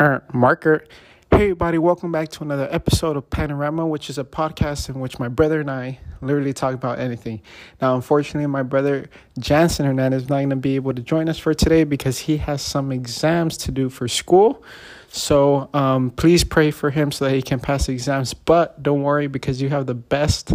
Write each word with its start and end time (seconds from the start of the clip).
er, 0.00 0.22
marker. 0.32 0.82
Hey, 1.30 1.42
everybody, 1.42 1.76
welcome 1.76 2.10
back 2.10 2.30
to 2.30 2.42
another 2.42 2.66
episode 2.70 3.18
of 3.18 3.28
Panorama, 3.28 3.86
which 3.86 4.08
is 4.08 4.16
a 4.16 4.24
podcast 4.24 4.88
in 4.88 4.98
which 4.98 5.18
my 5.18 5.28
brother 5.28 5.60
and 5.60 5.70
I 5.70 6.00
literally 6.22 6.54
talk 6.54 6.72
about 6.74 6.98
anything. 6.98 7.42
Now, 7.82 7.96
unfortunately, 7.96 8.46
my 8.46 8.62
brother 8.62 9.10
Jansen 9.38 9.84
Hernandez 9.84 10.22
is 10.22 10.28
not 10.30 10.38
going 10.38 10.50
to 10.50 10.56
be 10.56 10.76
able 10.76 10.94
to 10.94 11.02
join 11.02 11.28
us 11.28 11.38
for 11.38 11.52
today 11.52 11.84
because 11.84 12.18
he 12.18 12.38
has 12.38 12.62
some 12.62 12.90
exams 12.92 13.58
to 13.58 13.70
do 13.70 13.90
for 13.90 14.08
school. 14.08 14.64
So 15.08 15.68
um, 15.74 16.10
please 16.10 16.44
pray 16.44 16.70
for 16.70 16.90
him 16.90 17.12
so 17.12 17.26
that 17.26 17.34
he 17.34 17.42
can 17.42 17.60
pass 17.60 17.86
the 17.86 17.92
exams. 17.92 18.32
But 18.32 18.82
don't 18.82 19.02
worry 19.02 19.26
because 19.26 19.60
you 19.60 19.68
have 19.68 19.84
the 19.84 19.94
best 19.94 20.54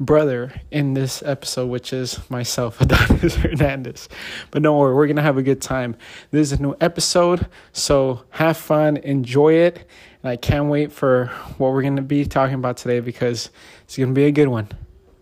brother 0.00 0.52
in 0.70 0.94
this 0.94 1.22
episode, 1.24 1.66
which 1.66 1.92
is 1.92 2.18
myself, 2.30 2.80
Adonis 2.80 3.36
Hernandez. 3.36 4.08
But 4.50 4.62
don't 4.62 4.78
worry, 4.78 4.94
we're 4.94 5.06
going 5.06 5.16
to 5.16 5.22
have 5.22 5.38
a 5.38 5.42
good 5.42 5.60
time. 5.60 5.96
This 6.30 6.52
is 6.52 6.58
a 6.58 6.62
new 6.62 6.74
episode, 6.80 7.46
so 7.72 8.24
have 8.30 8.56
fun, 8.56 8.98
enjoy 8.98 9.54
it. 9.54 9.86
And 10.22 10.30
I 10.30 10.36
can't 10.36 10.66
wait 10.66 10.92
for 10.92 11.26
what 11.58 11.72
we're 11.72 11.82
going 11.82 11.96
to 11.96 12.02
be 12.02 12.24
talking 12.24 12.54
about 12.54 12.76
today 12.76 13.00
because 13.00 13.50
it's 13.84 13.96
going 13.96 14.10
to 14.10 14.14
be 14.14 14.24
a 14.24 14.32
good 14.32 14.48
one. 14.48 14.68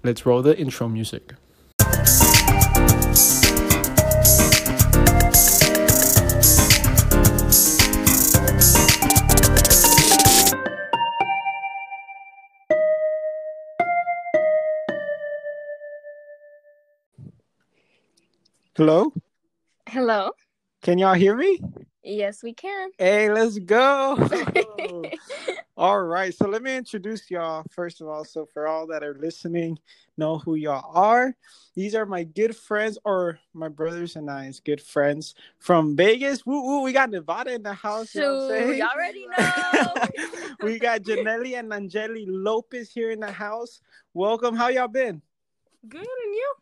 Let's 0.03 0.25
roll 0.25 0.43
the 0.43 0.57
intro 0.59 0.89
music. 0.89 1.33
Hello? 18.77 19.11
Hello. 19.89 20.33
Can 20.83 20.99
y'all 20.99 21.15
hear 21.15 21.35
me? 21.35 21.59
Yes, 22.05 22.43
we 22.43 22.53
can. 22.53 22.91
Hey, 22.99 23.33
let's 23.33 23.59
go. 23.59 24.19
all 25.79 26.03
right. 26.03 26.35
So 26.35 26.47
let 26.47 26.63
me 26.63 26.77
introduce 26.77 27.31
y'all 27.31 27.65
first 27.71 28.03
of 28.03 28.09
all. 28.09 28.23
So 28.27 28.45
for 28.45 28.69
all 28.69 28.87
that 28.89 29.03
are 29.03 29.15
listening, 29.15 29.79
know 30.19 30.37
who 30.37 30.57
y'all 30.57 30.91
are. 30.95 31.35
These 31.75 31.95
are 31.95 32.05
my 32.05 32.25
good 32.25 32.55
friends, 32.55 32.99
or 33.07 33.39
my 33.55 33.69
brothers 33.69 34.15
and 34.15 34.31
I's 34.31 34.61
good 34.61 34.83
friends 34.83 35.35
from 35.59 35.97
Vegas. 35.97 36.45
Woo 36.45 36.61
woo. 36.61 36.83
We 36.83 36.93
got 36.93 37.09
Nevada 37.09 37.55
in 37.55 37.63
the 37.63 37.73
house. 37.73 38.15
You 38.15 38.21
know 38.21 38.35
what 38.35 38.43
I'm 38.43 38.61
Shoot, 38.61 38.67
saying? 38.67 38.79
you 38.79 38.85
already 38.85 39.27
know. 39.27 40.47
we 40.67 40.79
got 40.79 41.01
Janelli 41.01 41.59
and 41.59 41.73
Angeli 41.73 42.27
Lopez 42.29 42.93
here 42.93 43.11
in 43.11 43.21
the 43.21 43.33
house. 43.33 43.81
Welcome. 44.13 44.55
How 44.55 44.69
y'all 44.69 44.87
been? 44.87 45.23
good 45.89 46.01
and 46.01 46.35
you? 46.35 46.55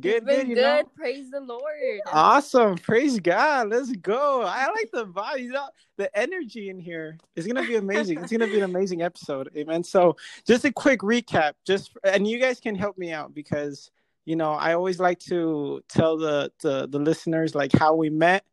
Good, 0.00 0.24
Been 0.24 0.36
good. 0.36 0.48
You 0.48 0.54
good. 0.54 0.62
know. 0.62 0.90
Praise 0.96 1.30
the 1.30 1.40
Lord. 1.40 2.00
Awesome. 2.10 2.78
Praise 2.78 3.20
God. 3.20 3.68
Let's 3.68 3.92
go. 3.92 4.42
I 4.42 4.66
like 4.68 4.90
the 4.90 5.04
vibe. 5.06 5.40
You 5.40 5.52
know, 5.52 5.68
the 5.98 6.16
energy 6.18 6.70
in 6.70 6.78
here 6.78 7.18
is 7.36 7.46
going 7.46 7.62
to 7.62 7.68
be 7.68 7.76
amazing. 7.76 8.18
it's 8.18 8.30
going 8.30 8.40
to 8.40 8.46
be 8.46 8.56
an 8.58 8.64
amazing 8.64 9.02
episode. 9.02 9.50
Amen. 9.54 9.84
So, 9.84 10.16
just 10.46 10.64
a 10.64 10.72
quick 10.72 11.00
recap, 11.00 11.52
just 11.66 11.90
and 12.04 12.26
you 12.26 12.38
guys 12.38 12.58
can 12.58 12.74
help 12.74 12.96
me 12.96 13.12
out 13.12 13.34
because, 13.34 13.90
you 14.24 14.34
know, 14.34 14.52
I 14.52 14.72
always 14.72 14.98
like 14.98 15.18
to 15.28 15.82
tell 15.88 16.16
the 16.16 16.50
the, 16.62 16.88
the 16.88 16.98
listeners 16.98 17.54
like 17.54 17.72
how 17.72 17.94
we 17.94 18.08
met. 18.08 18.44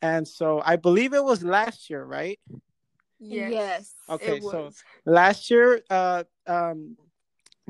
And 0.00 0.28
so, 0.28 0.62
I 0.64 0.76
believe 0.76 1.12
it 1.12 1.24
was 1.24 1.42
last 1.42 1.90
year, 1.90 2.04
right? 2.04 2.38
Yes. 3.18 3.94
Okay, 4.08 4.36
it 4.36 4.42
so- 4.44 4.70
Last 5.04 5.50
year, 5.50 5.82
uh 5.90 6.22
um 6.46 6.96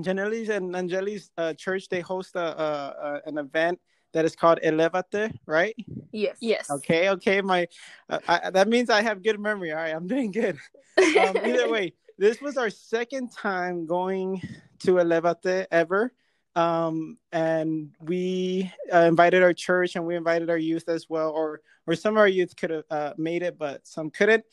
Janelli's 0.01 0.49
and 0.49 0.75
Angeli's 0.75 1.31
uh, 1.37 1.55
church 1.55 1.89
they 1.89 2.01
host 2.01 2.35
a, 2.35 2.41
a, 2.41 2.65
a 2.65 3.21
an 3.27 3.39
event 3.39 3.81
that 4.13 4.25
is 4.25 4.35
called 4.35 4.61
Elevate, 4.63 5.33
right? 5.47 5.75
yes. 6.13 6.37
Yes. 6.41 6.71
Okay, 6.71 7.11
okay. 7.11 7.41
My 7.41 7.69
uh, 8.09 8.19
I, 8.27 8.51
that 8.51 8.69
means 8.69 8.91
I 8.91 9.03
have 9.03 9.23
good 9.23 9.39
memory. 9.39 9.73
All 9.73 9.79
right, 9.79 9.95
I'm 9.95 10.07
doing 10.07 10.31
good. 10.31 10.57
Um, 10.99 11.37
either 11.45 11.69
way, 11.69 11.93
this 12.19 12.41
was 12.41 12.57
our 12.57 12.71
second 12.71 13.33
time 13.33 13.87
going 13.87 14.41
to 14.81 15.01
Elevate 15.01 15.67
ever. 15.71 16.13
Um, 16.57 17.19
and 17.33 17.91
we 18.01 18.73
uh, 18.93 18.99
invited 18.99 19.43
our 19.43 19.53
church 19.53 19.97
and 19.97 20.07
we 20.07 20.15
invited 20.15 20.51
our 20.51 20.59
youth 20.59 20.89
as 20.89 21.11
well, 21.11 21.31
or 21.31 21.61
or 21.87 21.95
some 21.95 22.15
of 22.15 22.19
our 22.19 22.29
youth 22.29 22.57
could 22.57 22.71
have 22.71 22.85
uh, 22.91 23.13
made 23.19 23.43
it, 23.43 23.59
but 23.59 23.87
some 23.87 24.11
couldn't. 24.11 24.45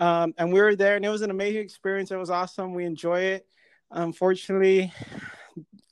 Um, 0.00 0.34
and 0.38 0.52
we 0.52 0.60
were 0.60 0.74
there, 0.74 0.96
and 0.96 1.04
it 1.04 1.10
was 1.10 1.22
an 1.22 1.30
amazing 1.30 1.60
experience. 1.60 2.10
It 2.10 2.16
was 2.16 2.30
awesome. 2.30 2.74
We 2.74 2.84
enjoy 2.84 3.20
it. 3.20 3.46
Unfortunately, 3.92 4.92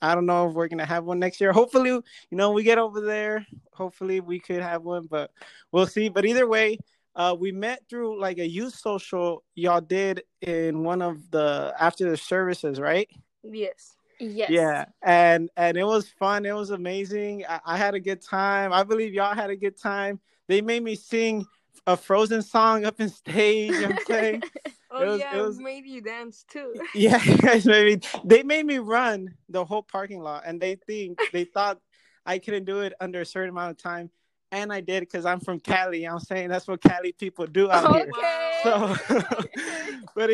I 0.03 0.15
don't 0.15 0.27
know 0.27 0.49
if 0.49 0.55
we're 0.55 0.69
gonna 0.69 0.87
have 0.87 1.05
one 1.05 1.19
next 1.19 1.41
year. 1.41 1.53
Hopefully, 1.53 1.91
you 1.91 2.03
know, 2.31 2.51
we 2.51 2.63
get 2.63 2.79
over 2.79 3.01
there. 3.01 3.47
Hopefully, 3.73 4.21
we 4.21 4.41
could 4.41 4.63
have 4.63 4.83
one, 4.83 5.07
but 5.07 5.31
we'll 5.73 5.87
see. 5.87 6.09
But 6.09 6.25
either 6.25 6.47
way, 6.47 6.79
uh, 7.15 7.37
we 7.39 7.53
met 7.53 7.83
through 7.89 8.21
like 8.21 8.39
a 8.39 8.49
youth 8.49 8.75
social 8.75 9.43
y'all 9.55 9.81
did 9.81 10.23
in 10.41 10.85
one 10.85 11.03
of 11.03 11.31
the 11.31 11.75
after 11.79 12.11
the 12.11 12.17
services, 12.17 12.81
right? 12.81 13.09
yes. 13.43 13.97
Yes. 14.23 14.51
Yeah, 14.51 14.85
and 15.03 15.49
and 15.57 15.79
it 15.79 15.85
was 15.85 16.09
fun. 16.11 16.45
It 16.45 16.55
was 16.55 16.71
amazing. 16.71 17.45
I, 17.49 17.61
I 17.65 17.77
had 17.79 17.95
a 17.95 18.01
good 18.01 18.21
time. 18.21 18.71
I 18.71 18.83
believe 18.83 19.15
y'all 19.15 19.35
had 19.35 19.49
a 19.49 19.57
good 19.57 19.81
time. 19.81 20.21
They 20.47 20.61
made 20.61 20.83
me 20.83 20.95
sing 20.95 21.47
a 21.87 21.97
Frozen 21.97 22.43
song 22.43 22.85
up 22.85 23.01
in 23.01 23.09
stage. 23.09 23.73
I'm 23.83 23.99
saying. 24.07 24.43
Oh 24.91 25.03
It 25.03 25.07
was- 25.09 25.21
yeah, 25.21 25.37
it 25.37 25.43
was- 25.43 25.59
made 25.59 25.87
you 25.87 26.01
dance 26.01 26.45
too. 26.49 26.75
Yeah, 26.95 27.19
guys 27.43 27.67
made 27.67 28.03
me. 28.03 28.09
They 28.25 28.43
made 28.43 28.67
me 28.67 28.79
run 28.79 29.35
the 29.49 29.65
whole 29.65 29.83
parking 29.83 30.21
lot, 30.23 30.43
and 30.47 30.61
they 30.61 30.77
think 30.87 31.19
they 31.33 31.45
thought 31.45 31.79
I 32.27 32.39
couldn't 32.39 32.65
do 32.65 32.81
it 32.81 32.93
under 33.01 33.21
a 33.21 33.27
certain 33.27 33.51
amount 33.51 33.71
of 33.73 33.79
time, 33.79 34.11
and 34.53 34.73
I 34.73 34.81
did 34.81 35.01
because 35.01 35.25
I'm 35.25 35.41
from 35.41 35.61
Cali. 35.61 35.99
You 36.03 36.09
know 36.09 36.15
what 36.15 36.23
I'm 36.23 36.25
saying 36.27 36.49
that's 36.49 36.67
what 36.67 36.83
Cali 36.83 37.13
people 37.13 37.47
do 37.47 37.71
out 37.71 37.95
here. 37.95 38.11
Okay. 38.11 38.61
So, 38.63 38.97
but 40.15 40.31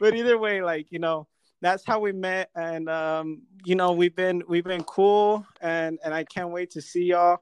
but 0.00 0.14
either 0.16 0.38
way, 0.38 0.62
like 0.62 0.90
you 0.90 0.98
know, 0.98 1.26
that's 1.60 1.84
how 1.86 2.00
we 2.00 2.12
met, 2.12 2.50
and 2.54 2.88
um, 2.88 3.42
you 3.64 3.76
know, 3.76 3.92
we've 3.92 4.14
been 4.16 4.42
we've 4.48 4.64
been 4.64 4.84
cool, 4.84 5.46
and 5.60 5.98
and 6.04 6.12
I 6.12 6.24
can't 6.24 6.50
wait 6.50 6.70
to 6.72 6.82
see 6.82 7.04
y'all 7.04 7.38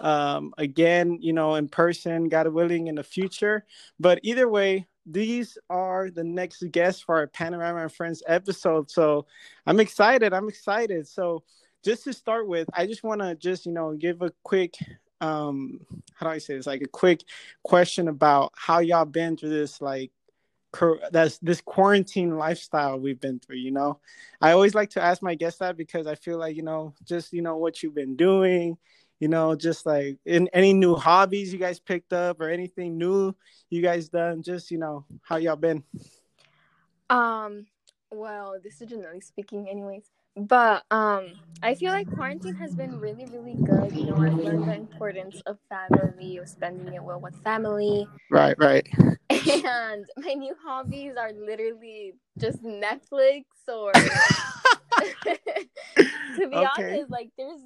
um 0.00 0.54
again 0.58 1.18
you 1.20 1.32
know 1.32 1.56
in 1.56 1.68
person 1.68 2.28
god 2.28 2.46
willing 2.46 2.86
in 2.86 2.94
the 2.94 3.02
future 3.02 3.64
but 3.98 4.20
either 4.22 4.48
way 4.48 4.86
these 5.10 5.58
are 5.70 6.10
the 6.10 6.24
next 6.24 6.62
guests 6.70 7.02
for 7.02 7.16
our 7.16 7.26
panorama 7.26 7.82
and 7.82 7.92
friends 7.92 8.22
episode. 8.26 8.90
So 8.90 9.26
i'm 9.66 9.80
excited 9.80 10.32
i'm 10.32 10.48
excited. 10.48 11.06
So 11.08 11.42
just 11.84 12.04
to 12.04 12.12
start 12.12 12.48
with 12.48 12.68
i 12.74 12.86
just 12.86 13.02
want 13.02 13.20
to 13.20 13.34
just 13.34 13.66
you 13.66 13.72
know 13.72 13.94
give 13.94 14.22
a 14.22 14.32
quick 14.42 14.74
um 15.20 15.80
how 16.14 16.26
do 16.26 16.32
i 16.32 16.38
say 16.38 16.56
this? 16.56 16.66
Like 16.66 16.82
a 16.82 16.88
quick 16.88 17.22
question 17.62 18.08
about 18.08 18.52
how 18.54 18.80
y'all 18.80 19.04
been 19.04 19.36
through 19.36 19.50
this 19.50 19.80
like 19.80 20.10
cur- 20.72 21.00
that's 21.10 21.38
this 21.38 21.60
quarantine 21.60 22.36
lifestyle 22.36 22.98
we've 23.00 23.20
been 23.20 23.38
through 23.40 23.56
you 23.56 23.70
know? 23.70 24.00
I 24.40 24.52
always 24.52 24.74
like 24.74 24.90
to 24.90 25.02
ask 25.02 25.22
my 25.22 25.34
guests 25.34 25.60
that 25.60 25.76
because 25.76 26.06
i 26.06 26.14
feel 26.14 26.38
like 26.38 26.56
you 26.56 26.62
know 26.62 26.94
just 27.04 27.32
you 27.32 27.42
know 27.42 27.56
what 27.56 27.82
you've 27.82 27.94
been 27.94 28.16
doing 28.16 28.76
you 29.20 29.28
know 29.28 29.54
just 29.54 29.86
like 29.86 30.18
in 30.24 30.48
any 30.52 30.72
new 30.72 30.94
hobbies 30.94 31.52
you 31.52 31.58
guys 31.58 31.78
picked 31.78 32.12
up 32.12 32.40
or 32.40 32.48
anything 32.48 32.98
new 32.98 33.34
you 33.70 33.82
guys 33.82 34.08
done 34.08 34.42
just 34.42 34.70
you 34.70 34.78
know 34.78 35.04
how 35.22 35.36
y'all 35.36 35.56
been 35.56 35.82
Um. 37.10 37.66
Well, 38.10 38.56
this 38.62 38.80
is 38.80 38.88
generally 38.88 39.20
speaking, 39.20 39.68
anyways. 39.68 40.10
But 40.36 40.84
um, 40.90 41.40
I 41.62 41.74
feel 41.74 41.92
like 41.92 42.08
quarantine 42.08 42.54
has 42.56 42.74
been 42.74 42.98
really, 42.98 43.26
really 43.26 43.58
good. 43.64 43.94
You 43.94 44.06
know, 44.06 44.16
I've 44.18 44.38
learned 44.38 44.66
the 44.66 44.74
importance 44.74 45.42
of 45.46 45.58
family, 45.68 46.36
of 46.38 46.48
spending 46.48 46.94
it 46.94 47.02
well 47.02 47.20
with 47.20 47.34
family, 47.44 48.06
right 48.30 48.56
right 48.58 48.86
and 49.30 50.06
my 50.16 50.32
new 50.34 50.54
hobbies 50.64 51.14
are 51.18 51.32
literally 51.32 52.14
just 52.40 52.62
Netflix 52.62 53.44
or 53.68 53.92
to 56.36 56.48
be 56.48 56.64
Okay. 56.64 56.64
honest, 56.64 57.10
like 57.10 57.30
there's 57.36 57.60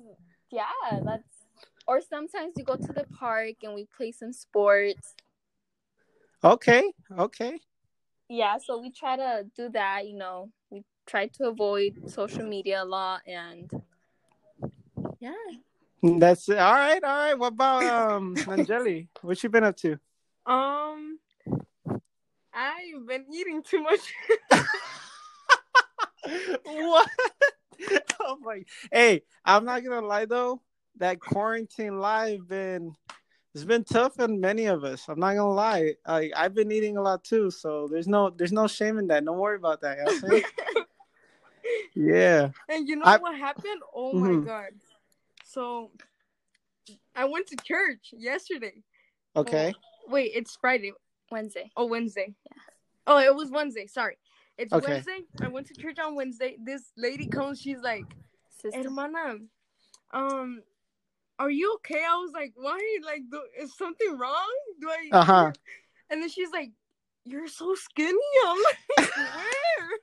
yeah, 0.50 1.00
that's 1.04 1.31
or 1.92 2.00
sometimes 2.00 2.54
we 2.56 2.62
go 2.64 2.74
to 2.74 2.92
the 2.94 3.04
park 3.20 3.56
and 3.62 3.74
we 3.74 3.86
play 3.94 4.10
some 4.12 4.32
sports. 4.32 5.14
okay 6.42 6.82
okay 7.18 7.60
Yeah, 8.30 8.56
so 8.56 8.80
we 8.80 8.90
try 8.90 9.16
to 9.16 9.44
do 9.54 9.68
that, 9.76 10.08
you 10.08 10.16
know. 10.16 10.48
We 10.70 10.84
try 11.06 11.26
to 11.36 11.48
avoid 11.52 12.08
social 12.08 12.48
media 12.48 12.82
a 12.82 12.88
lot 12.88 13.20
and 13.26 13.68
yeah. 15.20 15.50
that's 16.18 16.48
it 16.48 16.56
all 16.58 16.72
right 16.72 17.04
all 17.04 17.18
right 17.24 17.38
what 17.38 17.52
about 17.52 17.82
um 17.84 18.34
angeli 18.48 19.08
what 19.20 19.42
you 19.42 19.48
been 19.50 19.64
up 19.64 19.76
to 19.76 19.98
Um, 20.46 21.18
I've 22.54 23.06
been 23.06 23.26
eating 23.38 23.62
too 23.62 23.82
much. 23.82 24.00
what 26.64 27.08
oh 28.20 28.36
my 28.40 28.62
hey 28.90 29.22
i'm 29.44 29.64
not 29.64 29.82
gonna 29.84 30.06
lie 30.06 30.24
though 30.26 30.62
that 30.98 31.20
quarantine 31.20 31.98
life 31.98 32.40
been 32.48 32.92
it's 33.54 33.64
been 33.64 33.84
tough 33.84 34.18
on 34.20 34.40
many 34.40 34.66
of 34.66 34.84
us 34.84 35.08
i'm 35.08 35.18
not 35.18 35.34
gonna 35.34 35.52
lie 35.52 35.92
like 36.06 36.32
i've 36.36 36.54
been 36.54 36.70
eating 36.72 36.96
a 36.96 37.02
lot 37.02 37.22
too 37.24 37.50
so 37.50 37.88
there's 37.88 38.08
no 38.08 38.30
there's 38.30 38.52
no 38.52 38.66
shame 38.66 38.98
in 38.98 39.06
that 39.06 39.24
don't 39.24 39.38
worry 39.38 39.56
about 39.56 39.80
that 39.80 39.98
you 39.98 40.04
know 40.04 40.12
what 40.12 40.24
I'm 40.24 40.30
saying? 40.30 40.44
yeah 41.94 42.50
and 42.68 42.88
you 42.88 42.96
know 42.96 43.06
I- 43.06 43.18
what 43.18 43.36
happened? 43.36 43.82
Oh 43.94 44.12
Mhm. 44.14 44.38
my 44.40 44.44
god! 44.44 44.72
So, 45.44 45.90
I 47.14 47.24
went 47.26 47.46
to 47.48 47.56
church 47.56 48.08
yesterday. 48.12 48.82
okay 49.36 49.74
Wait, 50.08 50.32
it's 50.34 50.56
Friday. 50.60 50.92
Wednesday. 51.30 51.70
Oh, 51.76 51.86
Wednesday. 51.86 52.34
Yeah. 52.44 52.62
Oh, 53.06 53.18
it 53.18 53.34
was 53.34 53.50
Wednesday. 53.50 53.86
Sorry. 53.86 54.16
It's 54.58 54.72
Okay. 54.72 54.86
Wednesday. 54.92 55.20
I 55.40 55.48
went 55.48 55.66
to 55.68 55.74
church 55.74 55.98
on 55.98 56.14
Wednesday. 56.14 56.56
This 56.62 56.92
lady 56.96 57.26
comes. 57.26 57.60
She's 57.60 57.80
like, 57.80 58.04
Sister. 58.50 58.82
"Hermana, 58.82 59.38
um, 60.12 60.62
are 61.38 61.50
you 61.50 61.74
okay?" 61.76 62.02
I 62.08 62.16
was 62.16 62.32
like, 62.32 62.52
"Why? 62.54 62.78
Like, 63.04 63.22
do, 63.30 63.40
is 63.58 63.76
something 63.76 64.18
wrong? 64.18 64.52
Do 64.80 64.88
I?" 64.90 65.08
Uh 65.12 65.24
huh. 65.24 65.52
And 66.10 66.22
then 66.22 66.28
she's 66.28 66.50
like, 66.50 66.70
"You're 67.24 67.48
so 67.48 67.74
skinny." 67.74 68.18
I'm 68.46 68.58
like, 68.98 69.10
"Where?" 69.16 69.98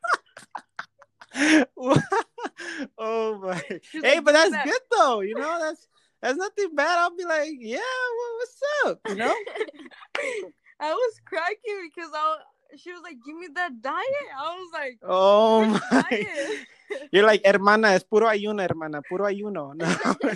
oh 2.98 3.38
my. 3.42 3.62
She's 3.84 4.04
Hey, 4.04 4.16
like, 4.16 4.26
but 4.26 4.32
that's 4.34 4.52
that." 4.52 4.66
good 4.66 4.82
though. 4.92 5.22
You 5.22 5.36
know, 5.36 5.60
that's 5.60 5.88
that's 6.22 6.38
nothing 6.38 6.76
bad. 6.76 6.98
I'll 7.00 7.16
be 7.16 7.24
like, 7.26 7.52
yeah, 7.60 7.78
well, 7.80 8.38
what's 8.38 8.62
up? 8.86 9.00
You 9.08 9.16
know? 9.16 9.36
I 10.82 10.94
was 10.94 11.22
cracking 11.26 11.90
because 11.94 12.12
I. 12.14 12.38
She 12.78 12.92
was 12.92 13.02
like, 13.04 13.18
"Give 13.26 13.36
me 13.36 13.48
that 13.56 13.82
diet." 13.82 14.30
I 14.38 14.56
was 14.56 14.70
like, 14.74 15.00
Oh 15.04 15.66
my. 15.66 15.80
diet?" 15.92 16.68
You're 17.12 17.26
like, 17.26 17.44
hermana, 17.46 17.90
es 17.90 18.04
puro 18.04 18.28
ayuno, 18.28 18.62
hermana, 18.68 19.02
puro 19.08 19.26
ayuno. 19.26 19.74
No. 19.76 20.32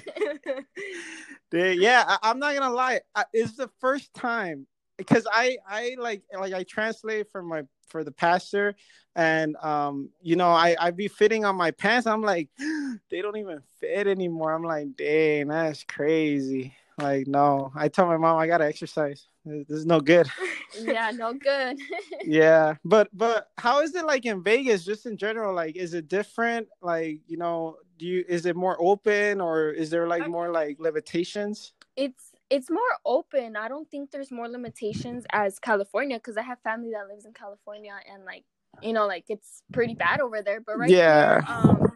Dude, 1.52 1.78
yeah, 1.78 2.04
I, 2.08 2.18
I'm 2.24 2.40
not 2.40 2.56
gonna 2.56 2.74
lie. 2.74 3.02
I, 3.14 3.26
it's 3.34 3.56
the 3.56 3.70
first 3.80 4.14
time 4.14 4.66
because 4.98 5.28
I 5.32 5.58
I 5.68 5.96
like 6.00 6.24
like 6.38 6.54
I 6.54 6.64
translate 6.64 7.30
for 7.32 7.44
my 7.44 7.64
for 7.88 8.04
the 8.04 8.12
pastor, 8.12 8.76
and 9.16 9.56
um 9.58 10.10
you 10.22 10.36
know 10.36 10.50
I 10.50 10.76
I 10.80 10.92
be 10.92 11.08
fitting 11.08 11.46
on 11.46 11.56
my 11.56 11.72
pants. 11.72 12.08
I'm 12.08 12.22
like, 12.24 12.50
they 13.10 13.22
don't 13.22 13.38
even 13.38 13.60
fit 13.80 14.08
anymore. 14.08 14.54
I'm 14.54 14.64
like, 14.64 14.96
dang, 14.98 15.50
that's 15.50 15.84
crazy. 15.84 16.74
Like, 16.98 17.28
no, 17.28 17.72
I 17.76 17.88
tell 17.88 18.08
my 18.08 18.18
mom 18.18 18.38
I 18.38 18.48
gotta 18.48 18.66
exercise. 18.66 19.28
This 19.46 19.70
is 19.70 19.86
no 19.86 20.00
good. 20.00 20.30
yeah, 20.82 21.12
no 21.12 21.34
good. 21.34 21.78
yeah, 22.24 22.76
but 22.86 23.10
but 23.14 23.50
how 23.58 23.82
is 23.82 23.94
it 23.96 24.06
like 24.06 24.26
in 24.26 24.44
Vegas? 24.44 24.86
Just 24.86 25.06
in 25.06 25.18
general, 25.18 25.54
like, 25.54 25.76
is 25.76 25.94
it 25.94 26.08
different? 26.08 26.68
Like, 26.82 27.20
you 27.28 27.38
know, 27.38 27.78
do 27.98 28.06
you 28.06 28.26
is 28.28 28.46
it 28.46 28.56
more 28.56 28.78
open 28.80 29.42
or 29.42 29.70
is 29.70 29.90
there 29.90 30.08
like 30.08 30.28
more 30.28 30.50
like 30.50 30.80
limitations? 30.80 31.74
it's 31.96 32.32
it's 32.50 32.70
more 32.70 32.82
open. 33.06 33.56
I 33.56 33.68
don't 33.68 33.90
think 33.90 34.12
there's 34.12 34.32
more 34.32 34.48
limitations 34.48 35.26
as 35.32 35.60
California 35.60 36.18
because 36.18 36.38
I 36.38 36.42
have 36.44 36.60
family 36.62 36.92
that 36.92 37.08
lives 37.08 37.26
in 37.26 37.34
California 37.34 37.94
and 38.12 38.26
like 38.26 38.44
you 38.82 38.94
know 38.94 39.08
like 39.08 39.26
it's 39.30 39.64
pretty 39.72 39.96
bad 39.96 40.22
over 40.22 40.42
there. 40.42 40.62
But 40.62 40.78
right 40.78 40.92
Yeah. 40.92 41.42
here, 41.42 41.56
um, 41.56 41.92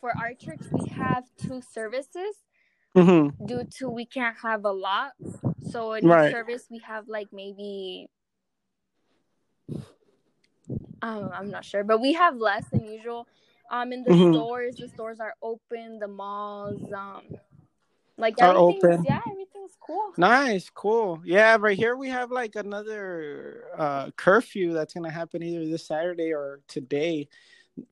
for 0.00 0.12
our 0.16 0.34
church 0.34 0.60
we 0.72 0.86
have 0.90 1.24
two 1.36 1.60
services 1.62 2.44
Mm-hmm. 2.96 3.44
due 3.46 3.64
to 3.78 3.88
we 3.88 4.04
can't 4.06 4.36
have 4.42 4.64
a 4.64 4.72
lot. 4.72 5.12
So 5.70 5.92
in 5.92 6.06
Right. 6.06 6.30
service 6.30 6.66
we 6.70 6.78
have 6.80 7.08
like 7.08 7.28
maybe 7.32 8.08
um, 11.02 11.30
I'm 11.32 11.50
not 11.50 11.64
sure, 11.64 11.84
but 11.84 12.00
we 12.00 12.12
have 12.14 12.36
less 12.36 12.64
than 12.72 12.84
usual. 12.84 13.26
Um, 13.70 13.92
in 13.92 14.02
the 14.02 14.10
Mhm. 14.10 14.32
stores, 14.32 14.76
the 14.76 14.88
stores 14.88 15.20
are 15.20 15.34
open. 15.42 15.98
The 15.98 16.08
malls, 16.08 16.80
um, 16.92 17.22
like 18.16 18.40
Are 18.40 18.56
open. 18.56 19.04
yeah, 19.04 19.20
everything's 19.30 19.76
cool. 19.80 20.12
Nice, 20.16 20.70
cool. 20.70 21.20
Yeah, 21.24 21.56
right 21.60 21.76
here 21.76 21.94
we 21.96 22.08
have 22.08 22.32
like 22.32 22.56
another 22.56 23.64
uh 23.76 24.10
curfew 24.16 24.72
that's 24.72 24.94
gonna 24.94 25.10
happen 25.10 25.42
either 25.42 25.66
this 25.66 25.86
Saturday 25.86 26.32
or 26.32 26.60
today 26.66 27.28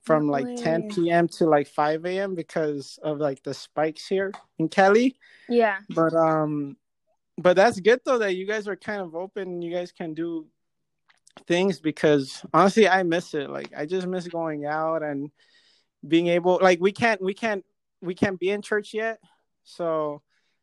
from 0.03 0.29
like 0.29 0.57
10 0.57 0.91
p.m. 0.91 1.29
to 1.29 1.47
like 1.47 1.69
5 1.69 2.05
a.m. 2.07 2.35
because 2.35 2.99
of 3.03 3.19
like 3.19 3.43
the 3.43 3.55
spikes 3.55 4.07
here 4.07 4.33
in 4.59 4.69
Cali. 4.69 5.17
Yeah, 5.49 5.79
But 5.91 6.15
um 6.15 6.77
but 7.39 7.55
that's 7.55 7.81
good 7.81 8.01
though 8.05 8.19
that 8.19 8.35
you 8.37 8.47
guys 8.47 8.67
are 8.67 8.77
kind 8.77 9.03
of 9.03 9.15
open 9.15 9.61
you 9.61 9.73
guys 9.73 9.93
can 9.93 10.15
do 10.15 10.47
things 11.47 11.79
because 11.81 12.45
honestly 12.53 12.89
I 12.89 13.03
miss 13.03 13.35
it. 13.35 13.51
Like 13.51 13.73
I 13.77 13.87
just 13.87 14.07
miss 14.07 14.27
going 14.27 14.65
out 14.65 15.03
and 15.03 15.31
being 16.07 16.29
able 16.29 16.59
like 16.63 16.81
we 16.81 16.93
can't 16.93 17.23
we 17.23 17.35
can't 17.35 17.65
we 18.01 18.15
can't 18.15 18.39
be 18.39 18.51
in 18.51 18.63
church 18.63 18.95
yet. 18.95 19.19
So 19.65 20.23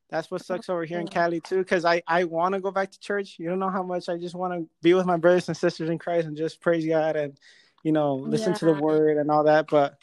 that's 0.10 0.30
what 0.30 0.46
sucks 0.46 0.70
over 0.70 0.86
here 0.86 1.00
in 1.00 1.08
Cali 1.08 1.42
too 1.42 1.60
because 1.60 1.86
I 1.86 2.02
I 2.08 2.26
want 2.26 2.54
to 2.54 2.62
go 2.62 2.72
back 2.72 2.92
to 2.92 3.00
church. 3.00 3.36
You 3.40 3.50
don't 3.50 3.60
know 3.60 3.70
how 3.70 3.84
much 3.84 4.10
I 4.10 4.18
just 4.18 4.36
want 4.36 4.54
to 4.54 4.68
be 4.82 4.94
with 4.94 5.06
my 5.06 5.18
brothers 5.18 5.48
and 5.48 5.58
sisters 5.58 5.90
in 5.90 5.98
Christ 5.98 6.28
and 6.28 6.38
just 6.38 6.62
praise 6.62 6.86
God 6.86 7.16
and 7.16 7.38
you 7.84 7.92
know 7.92 8.16
listen 8.16 8.54
to 8.54 8.66
the 8.66 8.74
word 8.74 9.18
and 9.18 9.30
all 9.30 9.44
that 9.44 9.68
but 9.68 9.98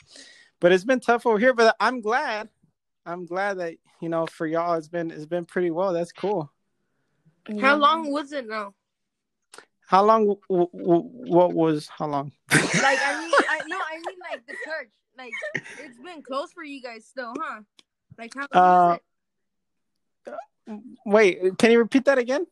but 0.61 0.71
it's 0.73 0.85
been 0.85 1.01
tough 1.01 1.27
over 1.27 1.39
here 1.39 1.55
but 1.55 1.75
I'm 1.81 2.01
glad 2.01 2.49
I'm 3.07 3.27
glad 3.27 3.59
that 3.59 3.75
you 4.01 4.09
know 4.09 4.27
for 4.27 4.47
y'all 4.47 4.75
it's 4.75 4.89
been 4.89 5.11
it's 5.11 5.27
been 5.27 5.45
pretty 5.45 5.71
well. 5.71 5.93
That's 5.93 6.13
cool. 6.13 6.53
Yeah. 7.49 7.61
How 7.61 7.77
long 7.77 8.13
was 8.13 8.33
it 8.33 8.47
now? 8.49 8.75
How 9.87 10.05
long? 10.05 10.37
W- 10.49 10.69
w- 10.73 11.11
what 11.33 11.53
was 11.53 11.89
how 11.89 12.07
long? 12.07 12.33
Like 12.51 12.99
I 13.05 13.19
mean, 13.19 13.33
I 13.49 13.63
no, 13.67 13.77
I 13.77 13.97
mean 13.97 14.19
like 14.31 14.47
the 14.47 14.53
church. 14.65 14.91
Like 15.19 15.33
it's 15.79 15.99
been 15.99 16.23
closed 16.23 16.53
for 16.53 16.63
you 16.63 16.81
guys 16.81 17.05
still, 17.07 17.35
huh? 17.39 17.63
Like 18.19 18.33
how 18.35 18.47
long 18.53 18.65
Uh, 18.65 18.99
is 20.27 20.33
it? 20.69 20.81
Wait, 21.05 21.59
can 21.59 21.71
you 21.73 21.79
repeat 21.79 22.05
that 22.05 22.19
again? 22.19 22.47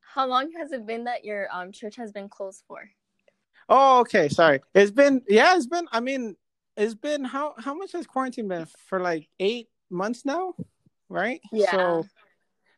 How 0.00 0.26
long 0.26 0.50
has 0.58 0.72
it 0.72 0.86
been 0.86 1.04
that 1.04 1.24
your 1.24 1.46
um 1.52 1.70
church 1.72 1.96
has 1.96 2.10
been 2.10 2.28
closed 2.28 2.64
for? 2.66 2.90
Oh, 3.70 4.00
okay. 4.00 4.28
Sorry. 4.28 4.60
It's 4.74 4.90
been 4.90 5.22
yeah. 5.28 5.56
It's 5.56 5.66
been. 5.66 5.86
I 5.92 6.00
mean, 6.00 6.36
it's 6.76 6.94
been 6.94 7.24
how 7.24 7.54
how 7.56 7.72
much 7.72 7.92
has 7.92 8.06
quarantine 8.06 8.48
been 8.48 8.66
for? 8.88 9.00
Like 9.00 9.28
eight 9.38 9.68
months 9.88 10.26
now, 10.26 10.54
right? 11.08 11.40
Yeah. 11.52 11.70
So, 11.70 12.06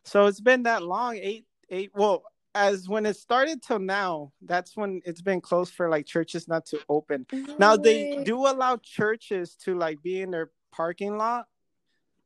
so 0.04 0.26
it's 0.26 0.40
been 0.40 0.64
that 0.64 0.82
long. 0.82 1.16
Eight 1.16 1.46
eight. 1.70 1.90
Well, 1.94 2.22
as 2.54 2.88
when 2.88 3.06
it 3.06 3.16
started 3.16 3.62
till 3.62 3.78
now, 3.78 4.32
that's 4.42 4.76
when 4.76 5.00
it's 5.06 5.22
been 5.22 5.40
closed 5.40 5.72
for 5.72 5.88
like 5.88 6.04
churches 6.04 6.46
not 6.46 6.66
to 6.66 6.80
open. 6.88 7.26
Now 7.58 7.76
they 7.76 8.22
do 8.22 8.46
allow 8.46 8.76
churches 8.76 9.56
to 9.64 9.76
like 9.76 10.02
be 10.02 10.20
in 10.20 10.30
their 10.30 10.50
parking 10.70 11.16
lot, 11.16 11.46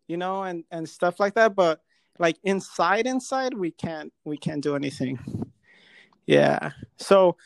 you 0.08 0.16
know, 0.16 0.42
and 0.42 0.64
and 0.72 0.88
stuff 0.88 1.20
like 1.20 1.34
that. 1.34 1.54
But 1.54 1.80
like 2.18 2.36
inside, 2.42 3.06
inside, 3.06 3.54
we 3.54 3.70
can't 3.70 4.12
we 4.24 4.36
can't 4.36 4.62
do 4.62 4.74
anything. 4.74 5.20
Yeah. 6.26 6.72
So 6.96 7.36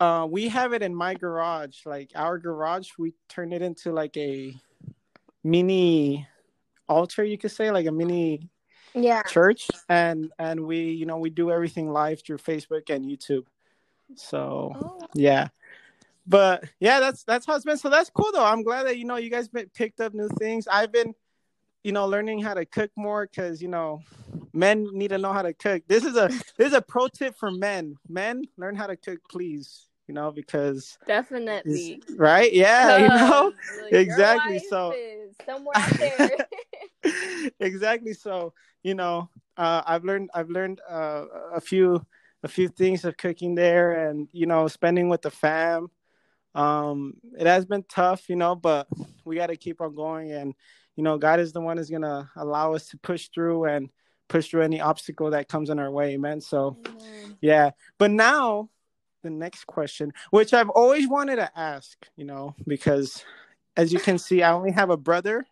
uh, 0.00 0.26
we 0.30 0.48
have 0.48 0.72
it 0.72 0.82
in 0.82 0.94
my 0.94 1.14
garage. 1.14 1.84
Like 1.84 2.12
our 2.14 2.38
garage, 2.38 2.90
we 2.98 3.14
turn 3.28 3.52
it 3.52 3.62
into 3.62 3.92
like 3.92 4.16
a 4.16 4.54
mini 5.42 6.26
altar, 6.88 7.24
you 7.24 7.38
could 7.38 7.50
say, 7.50 7.70
like 7.70 7.86
a 7.86 7.92
mini 7.92 8.48
Yeah. 8.94 9.22
church, 9.22 9.68
and 9.88 10.32
and 10.38 10.60
we 10.66 10.90
you 10.90 11.06
know 11.06 11.18
we 11.18 11.30
do 11.30 11.50
everything 11.50 11.90
live 11.90 12.22
through 12.22 12.38
Facebook 12.38 12.90
and 12.90 13.04
YouTube. 13.04 13.44
So 14.14 14.72
Oh, 14.74 15.08
yeah. 15.14 15.48
But 16.26 16.64
yeah 16.78 17.00
that's 17.00 17.24
that's 17.24 17.46
how 17.46 17.56
it's 17.56 17.64
been. 17.64 17.78
So 17.78 17.90
that's 17.90 18.10
cool 18.10 18.30
though. 18.32 18.44
I'm 18.44 18.62
glad 18.62 18.86
that 18.86 18.98
you 18.98 19.04
know 19.04 19.16
you 19.16 19.30
guys 19.30 19.48
been, 19.48 19.68
picked 19.74 20.00
up 20.00 20.14
new 20.14 20.28
things. 20.38 20.68
I've 20.68 20.92
been 20.92 21.14
you 21.82 21.92
know 21.92 22.06
learning 22.06 22.40
how 22.40 22.54
to 22.54 22.64
cook 22.64 22.90
more 22.96 23.26
because 23.26 23.60
you 23.62 23.68
know 23.68 24.02
men 24.52 24.88
need 24.92 25.08
to 25.08 25.18
know 25.18 25.32
how 25.32 25.42
to 25.42 25.54
cook. 25.54 25.82
This 25.88 26.04
is 26.04 26.16
a 26.16 26.28
this 26.56 26.68
is 26.68 26.72
a 26.72 26.82
pro 26.82 27.08
tip 27.08 27.36
for 27.36 27.50
men. 27.50 27.96
Men 28.08 28.44
learn 28.56 28.76
how 28.76 28.86
to 28.86 28.96
cook 28.96 29.20
please 29.30 29.87
you 30.08 30.14
know 30.14 30.32
because 30.32 30.98
definitely. 31.06 32.02
right? 32.16 32.52
Yeah 32.52 32.96
you 32.96 33.08
know? 33.08 33.52
exactly, 33.92 34.58
so- 34.58 34.94
somewhere 35.46 35.74
there. 35.98 36.30
exactly 37.60 38.12
so 38.12 38.52
you 38.82 38.94
know 38.94 39.28
uh 39.56 39.82
i've 39.86 40.04
learned 40.04 40.30
i've 40.34 40.50
learned 40.50 40.80
uh, 40.88 41.24
a 41.54 41.60
few 41.60 42.04
a 42.42 42.48
few 42.48 42.68
things 42.68 43.04
of 43.04 43.16
cooking 43.16 43.54
there 43.54 44.08
and 44.08 44.28
you 44.32 44.46
know 44.46 44.68
spending 44.68 45.08
with 45.08 45.22
the 45.22 45.30
fam. 45.30 45.88
Um 46.54 47.14
it 47.38 47.46
has 47.46 47.64
been 47.66 47.84
tough 47.88 48.28
you 48.28 48.36
know 48.36 48.54
but 48.54 48.88
we 49.24 49.36
got 49.36 49.46
to 49.48 49.56
keep 49.56 49.80
on 49.80 49.94
going 49.94 50.32
and 50.32 50.54
you 50.96 51.04
know 51.04 51.18
god 51.18 51.40
is 51.40 51.52
the 51.52 51.60
one 51.60 51.76
who's 51.76 51.90
gonna 51.90 52.30
allow 52.36 52.74
us 52.74 52.88
to 52.88 52.98
push 52.98 53.28
through 53.28 53.66
and 53.66 53.90
push 54.28 54.48
through 54.48 54.62
any 54.62 54.80
obstacle 54.80 55.30
that 55.30 55.48
comes 55.48 55.70
in 55.70 55.78
our 55.78 55.90
way 55.90 56.16
man 56.16 56.40
so 56.40 56.76
yeah 57.40 57.70
but 57.98 58.10
now 58.10 58.68
the 59.22 59.30
next 59.30 59.66
question 59.66 60.12
which 60.30 60.54
i've 60.54 60.70
always 60.70 61.08
wanted 61.08 61.36
to 61.36 61.58
ask 61.58 62.06
you 62.16 62.24
know 62.24 62.54
because 62.66 63.24
as 63.76 63.92
you 63.92 63.98
can 63.98 64.18
see 64.18 64.42
i 64.42 64.52
only 64.52 64.70
have 64.72 64.90
a 64.90 64.96
brother 64.96 65.44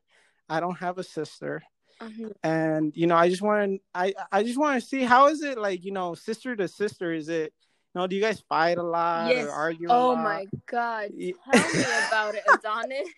i 0.48 0.60
don't 0.60 0.78
have 0.78 0.98
a 0.98 1.04
sister 1.04 1.62
Mhm. 2.00 2.32
and 2.42 2.92
you 2.96 3.06
know 3.06 3.16
i 3.16 3.28
just 3.28 3.40
want 3.42 3.72
to 3.72 3.78
i 3.94 4.12
i 4.30 4.42
just 4.42 4.58
want 4.58 4.80
to 4.80 4.86
see 4.86 5.02
how 5.02 5.28
is 5.28 5.42
it 5.42 5.56
like 5.58 5.82
you 5.84 5.92
know 5.92 6.14
sister 6.14 6.54
to 6.54 6.68
sister 6.68 7.12
is 7.12 7.28
it 7.30 7.52
you 7.94 8.00
know 8.00 8.06
do 8.06 8.14
you 8.14 8.20
guys 8.22 8.42
fight 8.48 8.76
a 8.78 8.82
lot 8.82 9.26
Yes. 9.28 9.44
or 9.44 9.50
argue 9.50 9.88
a 9.90 9.92
Oh 9.92 10.14
my 10.16 10.46
god. 10.66 11.10
Tell 11.50 11.70
me 11.70 11.90
about 12.06 12.34
it, 12.34 12.42
Adonis. 12.46 13.08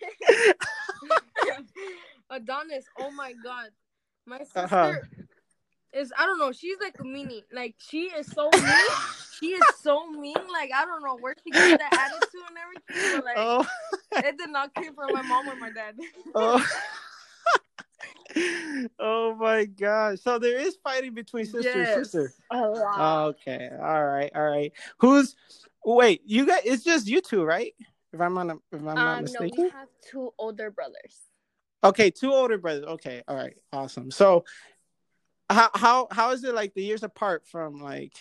Adonis, 2.29 2.85
oh 2.97 3.11
my 3.11 3.33
god. 3.33 3.69
My 4.25 4.39
sister 4.39 4.59
Uh-huh. 4.63 4.93
is 5.93 6.13
I 6.17 6.25
don't 6.25 6.39
know, 6.39 6.51
she's 6.51 6.77
like 6.81 6.95
a 6.99 7.03
mini. 7.03 7.43
Like 7.51 7.75
she 7.79 8.03
is 8.05 8.27
so 8.31 8.49
mean. 8.51 8.85
She 9.39 9.47
is 9.47 9.63
so 9.81 10.09
mean. 10.11 10.35
Like 10.51 10.71
I 10.75 10.85
don't 10.85 11.03
know 11.03 11.17
where 11.17 11.35
she 11.43 11.51
gets 11.51 11.77
that 11.77 11.93
attitude 11.93 12.41
and 12.49 12.57
everything, 12.57 13.15
but 13.15 13.25
like 13.25 13.37
oh 13.37 13.67
it 14.25 14.37
did 14.37 14.49
not 14.49 14.73
come 14.73 14.93
from 14.95 15.13
my 15.13 15.21
mom 15.21 15.47
or 15.47 15.55
my 15.55 15.69
dad. 15.69 15.95
oh 16.35 16.65
oh 18.99 19.35
my 19.35 19.65
gosh! 19.65 20.19
So 20.21 20.39
there 20.39 20.59
is 20.59 20.77
fighting 20.83 21.13
between 21.13 21.45
sister 21.45 21.61
Yes. 21.61 21.95
and 21.95 22.05
sister. 22.05 22.33
A 22.51 22.57
lot. 22.57 23.27
Okay, 23.29 23.69
all 23.71 24.05
right, 24.05 24.31
all 24.35 24.47
right. 24.47 24.71
Who's? 24.99 25.35
Wait, 25.83 26.21
you 26.25 26.45
guys? 26.45 26.61
It's 26.65 26.83
just 26.83 27.07
you 27.07 27.21
two, 27.21 27.43
right? 27.43 27.73
If 28.13 28.21
I'm 28.21 28.33
not, 28.33 28.57
if 28.71 28.79
I'm 28.79 28.85
not 28.85 28.97
um, 28.97 29.03
no, 29.15 29.21
mistaken. 29.21 29.63
we 29.65 29.69
have 29.69 29.87
two 30.09 30.31
older 30.37 30.71
brothers. 30.71 31.15
Okay, 31.83 32.11
two 32.11 32.31
older 32.31 32.57
brothers. 32.57 32.85
Okay, 32.85 33.23
all 33.27 33.35
right, 33.35 33.57
awesome. 33.73 34.11
So, 34.11 34.45
how 35.49 35.69
how 35.73 36.07
how 36.11 36.31
is 36.31 36.43
it 36.43 36.53
like 36.53 36.73
the 36.73 36.83
years 36.83 37.03
apart 37.03 37.47
from 37.47 37.81
like 37.81 38.13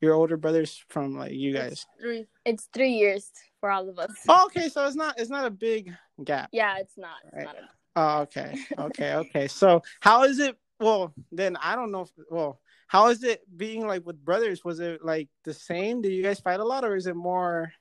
your 0.00 0.14
older 0.14 0.36
brothers 0.36 0.84
from 0.88 1.16
like 1.16 1.32
you 1.32 1.52
guys? 1.54 1.86
Three. 2.00 2.26
It's 2.44 2.68
three 2.72 2.92
years 2.92 3.30
for 3.60 3.70
all 3.70 3.88
of 3.88 3.98
us. 3.98 4.12
Oh, 4.28 4.46
okay, 4.46 4.68
so 4.68 4.86
it's 4.86 4.96
not 4.96 5.18
it's 5.18 5.30
not 5.30 5.46
a 5.46 5.50
big 5.50 5.92
gap. 6.22 6.48
Yeah, 6.52 6.78
it's 6.78 6.96
not. 6.96 7.16
It's 7.24 7.34
Right. 7.34 7.44
not 7.44 7.56
a- 7.56 7.68
Oh, 7.98 8.20
okay, 8.22 8.54
okay, 8.78 9.14
okay. 9.14 9.48
So 9.48 9.82
how 10.00 10.24
is 10.24 10.38
it? 10.38 10.58
Well, 10.78 11.14
then 11.32 11.56
I 11.56 11.74
don't 11.74 11.90
know. 11.90 12.02
If, 12.02 12.10
well, 12.30 12.60
how 12.88 13.08
is 13.08 13.24
it 13.24 13.40
being 13.56 13.86
like 13.86 14.04
with 14.04 14.22
brothers? 14.22 14.62
Was 14.62 14.80
it 14.80 15.02
like 15.02 15.28
the 15.44 15.54
same? 15.54 16.02
Do 16.02 16.10
you 16.10 16.22
guys 16.22 16.38
fight 16.38 16.60
a 16.60 16.64
lot, 16.64 16.84
or 16.84 16.94
is 16.94 17.06
it 17.06 17.16
more 17.16 17.72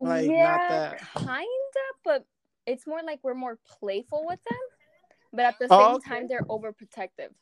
like 0.00 0.24
not 0.26 0.32
yeah, 0.32 0.68
that? 0.68 1.02
kinda, 1.14 1.44
but 2.04 2.24
it's 2.66 2.86
more 2.86 3.02
like 3.04 3.20
we're 3.22 3.34
more 3.34 3.58
playful 3.78 4.24
with 4.26 4.40
them. 4.44 4.58
But 5.34 5.44
at 5.44 5.58
the 5.58 5.68
Oh, 5.70 5.78
same 5.88 5.96
okay. 5.96 6.08
time, 6.08 6.26
they're 6.26 6.44
overprotective. 6.48 7.34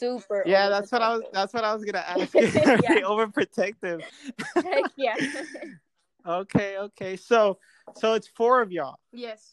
Super. 0.00 0.42
Yeah, 0.46 0.70
that's 0.70 0.90
what 0.90 1.02
I 1.02 1.10
was. 1.14 1.22
That's 1.32 1.52
what 1.52 1.62
I 1.62 1.74
was 1.74 1.84
gonna 1.84 1.98
ask. 2.06 2.32
you. 2.34 2.40
Are 2.40 2.46
they 2.48 2.60
Yeah. 3.00 3.00
overprotective? 3.04 4.02
Heck 4.56 4.84
yeah. 4.96 5.14
Okay, 6.26 6.78
okay. 6.78 7.16
So, 7.16 7.58
so 7.96 8.14
it's 8.14 8.26
four 8.28 8.62
of 8.62 8.72
y'all. 8.72 8.98
Yes. 9.12 9.52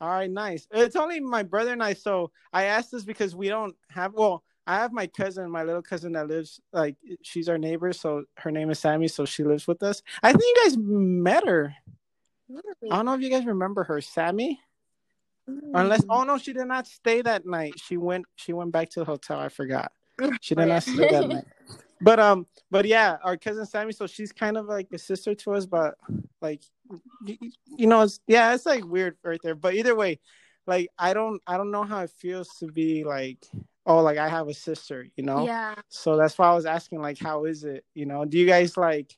All 0.00 0.08
right, 0.10 0.30
nice. 0.30 0.66
It's 0.72 0.96
only 0.96 1.20
my 1.20 1.42
brother 1.44 1.72
and 1.72 1.82
I. 1.82 1.94
So 1.94 2.30
I 2.52 2.64
asked 2.64 2.90
this 2.90 3.04
because 3.04 3.34
we 3.36 3.48
don't 3.48 3.74
have. 3.90 4.12
Well, 4.14 4.42
I 4.66 4.76
have 4.76 4.92
my 4.92 5.06
cousin, 5.06 5.50
my 5.50 5.62
little 5.62 5.82
cousin 5.82 6.12
that 6.12 6.26
lives 6.26 6.60
like 6.72 6.96
she's 7.22 7.48
our 7.48 7.58
neighbor. 7.58 7.92
So 7.92 8.24
her 8.38 8.50
name 8.50 8.70
is 8.70 8.78
Sammy. 8.80 9.08
So 9.08 9.24
she 9.24 9.44
lives 9.44 9.66
with 9.68 9.82
us. 9.82 10.02
I 10.22 10.32
think 10.32 10.42
you 10.42 10.62
guys 10.64 10.76
met 10.78 11.46
her. 11.46 11.74
Really? 12.48 12.64
I 12.90 12.96
don't 12.96 13.06
know 13.06 13.14
if 13.14 13.20
you 13.20 13.30
guys 13.30 13.46
remember 13.46 13.84
her, 13.84 14.00
Sammy. 14.00 14.60
Mm. 15.48 15.70
Unless, 15.74 16.04
oh 16.08 16.24
no, 16.24 16.38
she 16.38 16.52
did 16.52 16.66
not 16.66 16.86
stay 16.86 17.22
that 17.22 17.46
night. 17.46 17.74
She 17.78 17.96
went. 17.96 18.26
She 18.36 18.52
went 18.52 18.72
back 18.72 18.90
to 18.90 19.00
the 19.00 19.04
hotel. 19.06 19.38
I 19.38 19.48
forgot. 19.48 19.92
She 20.40 20.54
did 20.54 20.68
not 20.68 20.82
stay 20.82 21.10
that 21.10 21.28
night. 21.28 21.44
But 22.00 22.20
um, 22.20 22.46
but 22.70 22.84
yeah, 22.86 23.16
our 23.22 23.36
cousin 23.36 23.66
Sammy. 23.66 23.92
So 23.92 24.06
she's 24.06 24.32
kind 24.32 24.56
of 24.56 24.66
like 24.66 24.88
a 24.92 24.98
sister 24.98 25.34
to 25.34 25.54
us, 25.54 25.66
but 25.66 25.96
like, 26.40 26.62
y- 26.90 27.38
y- 27.40 27.50
you 27.66 27.86
know, 27.86 28.02
it's 28.02 28.20
yeah, 28.26 28.54
it's 28.54 28.66
like 28.66 28.84
weird 28.84 29.16
right 29.24 29.40
there. 29.42 29.54
But 29.54 29.74
either 29.74 29.94
way, 29.94 30.20
like 30.66 30.88
I 30.98 31.14
don't, 31.14 31.40
I 31.46 31.56
don't 31.56 31.70
know 31.70 31.84
how 31.84 32.00
it 32.00 32.10
feels 32.10 32.48
to 32.60 32.66
be 32.66 33.04
like, 33.04 33.38
oh, 33.86 34.02
like 34.02 34.18
I 34.18 34.28
have 34.28 34.48
a 34.48 34.54
sister, 34.54 35.06
you 35.16 35.24
know. 35.24 35.46
Yeah. 35.46 35.74
So 35.88 36.16
that's 36.16 36.36
why 36.38 36.48
I 36.48 36.54
was 36.54 36.66
asking, 36.66 37.00
like, 37.00 37.18
how 37.18 37.44
is 37.44 37.64
it? 37.64 37.84
You 37.94 38.06
know, 38.06 38.24
do 38.24 38.38
you 38.38 38.46
guys 38.46 38.76
like 38.76 39.16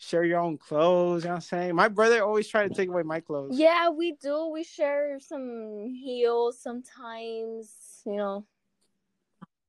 share 0.00 0.24
your 0.24 0.40
own 0.40 0.58
clothes? 0.58 1.22
You 1.22 1.28
know 1.28 1.34
what 1.34 1.36
I'm 1.36 1.40
saying? 1.42 1.74
My 1.76 1.88
brother 1.88 2.24
always 2.24 2.48
tried 2.48 2.68
to 2.68 2.74
take 2.74 2.88
away 2.88 3.02
my 3.02 3.20
clothes. 3.20 3.58
Yeah, 3.58 3.90
we 3.90 4.12
do. 4.20 4.48
We 4.48 4.64
share 4.64 5.20
some 5.20 5.94
heels 5.94 6.58
sometimes, 6.60 8.02
you 8.06 8.16
know. 8.16 8.46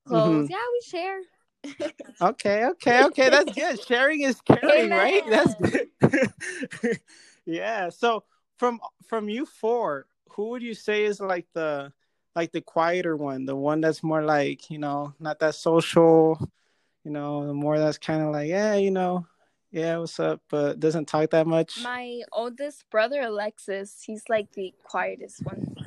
Clothes. 0.08 0.50
Mm-hmm. 0.50 0.52
Yeah, 0.52 0.66
we 0.72 0.82
share. 0.84 1.20
Okay, 2.22 2.66
okay, 2.66 3.04
okay. 3.06 3.30
That's 3.32 3.52
good. 3.52 3.84
Sharing 3.84 4.22
is 4.22 4.40
caring, 4.42 4.92
right? 4.92 5.24
That's 5.28 5.56
good. 5.56 7.00
yeah. 7.46 7.90
So 7.90 8.26
from 8.60 8.80
from 9.08 9.28
you 9.28 9.48
four, 9.48 10.06
who 10.30 10.50
would 10.50 10.62
you 10.62 10.76
say 10.76 11.06
is 11.06 11.20
like 11.20 11.48
the 11.54 11.92
like 12.36 12.52
the 12.52 12.62
quieter 12.62 13.18
one, 13.18 13.46
the 13.46 13.56
one 13.56 13.82
that's 13.82 14.04
more 14.04 14.22
like 14.22 14.70
you 14.70 14.78
know 14.78 15.16
not 15.20 15.40
that 15.40 15.56
social, 15.56 16.38
you 17.04 17.10
know, 17.10 17.48
the 17.48 17.56
more 17.56 17.80
that's 17.80 17.98
kind 17.98 18.22
of 18.22 18.32
like 18.32 18.50
yeah, 18.50 18.76
you 18.76 18.92
know, 18.92 19.26
yeah, 19.72 19.98
what's 19.98 20.20
up, 20.20 20.42
but 20.50 20.80
doesn't 20.80 21.08
talk 21.08 21.30
that 21.32 21.48
much. 21.48 21.80
My 21.82 22.22
oldest 22.32 22.90
brother, 22.90 23.22
Alexis, 23.22 24.04
he's 24.06 24.24
like 24.30 24.52
the 24.52 24.74
quietest 24.84 25.44
one. 25.46 25.81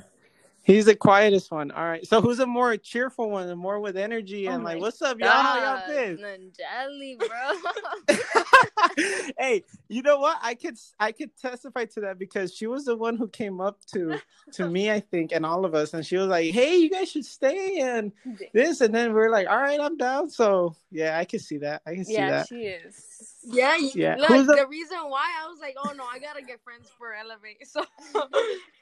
He's 0.64 0.86
the 0.86 0.96
quietest 0.96 1.50
one. 1.50 1.70
All 1.70 1.84
right. 1.84 2.06
So 2.06 2.22
who's 2.22 2.40
a 2.40 2.46
more 2.46 2.76
cheerful 2.78 3.30
one, 3.30 3.46
the 3.46 3.54
more 3.54 3.80
with 3.80 3.98
energy 3.98 4.48
Oh 4.48 4.52
and 4.52 4.64
like, 4.64 4.80
what's 4.80 5.02
up, 5.02 5.20
y'all? 5.20 5.28
How 5.28 5.56
y'all 5.56 5.86
God, 5.86 5.88
been? 5.88 6.16
Nanjali, 6.18 7.18
bro. 8.96 9.34
hey, 9.38 9.62
you 9.88 10.00
know 10.02 10.18
what? 10.18 10.38
I 10.42 10.54
could 10.54 10.78
I 10.98 11.12
could 11.12 11.36
testify 11.36 11.84
to 11.86 12.00
that 12.00 12.18
because 12.18 12.54
she 12.54 12.66
was 12.66 12.86
the 12.86 12.96
one 12.96 13.16
who 13.16 13.28
came 13.28 13.60
up 13.60 13.84
to 13.92 14.18
to 14.52 14.68
me, 14.68 14.90
I 14.90 15.00
think, 15.00 15.32
and 15.32 15.44
all 15.44 15.66
of 15.66 15.74
us, 15.74 15.92
and 15.92 16.04
she 16.04 16.16
was 16.16 16.28
like, 16.28 16.52
"Hey, 16.52 16.76
you 16.76 16.88
guys 16.88 17.10
should 17.10 17.26
stay 17.26 17.80
and 17.80 18.12
this," 18.54 18.80
and 18.80 18.94
then 18.94 19.12
we 19.12 19.20
are 19.20 19.30
like, 19.30 19.48
"All 19.48 19.60
right, 19.60 19.80
I'm 19.80 19.98
down." 19.98 20.30
So 20.30 20.74
yeah, 20.90 21.18
I 21.18 21.26
can 21.26 21.40
see 21.40 21.58
that. 21.58 21.82
I 21.86 21.94
can 21.94 22.04
see 22.06 22.14
yeah, 22.14 22.30
that. 22.30 22.50
Yeah, 22.50 22.56
she 22.56 22.64
is. 22.64 23.34
Yeah, 23.44 23.76
you, 23.76 23.90
Yeah. 23.94 24.16
Like 24.16 24.30
Who's 24.30 24.46
the- 24.46 24.54
the 24.56 24.66
reason 24.66 24.96
why 25.08 25.30
I 25.42 25.48
was 25.48 25.58
like, 25.60 25.76
oh 25.76 25.92
no, 25.96 26.04
I 26.04 26.18
gotta 26.18 26.42
get 26.42 26.62
friends 26.62 26.90
for 26.96 27.14
Elevate. 27.14 27.62
So 27.66 27.84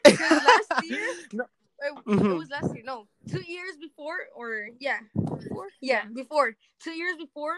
last 0.04 0.84
year, 0.84 1.08
No. 1.32 1.44
It, 1.84 2.04
Mhm. 2.06 2.32
it 2.32 2.36
was 2.38 2.50
last 2.50 2.74
year. 2.74 2.84
No, 2.84 3.08
two 3.28 3.42
years 3.46 3.76
before, 3.80 4.16
or 4.34 4.68
yeah, 4.80 5.00
before, 5.36 5.66
yeah, 5.80 6.04
before 6.14 6.56
two 6.80 6.92
years 6.92 7.16
before. 7.16 7.56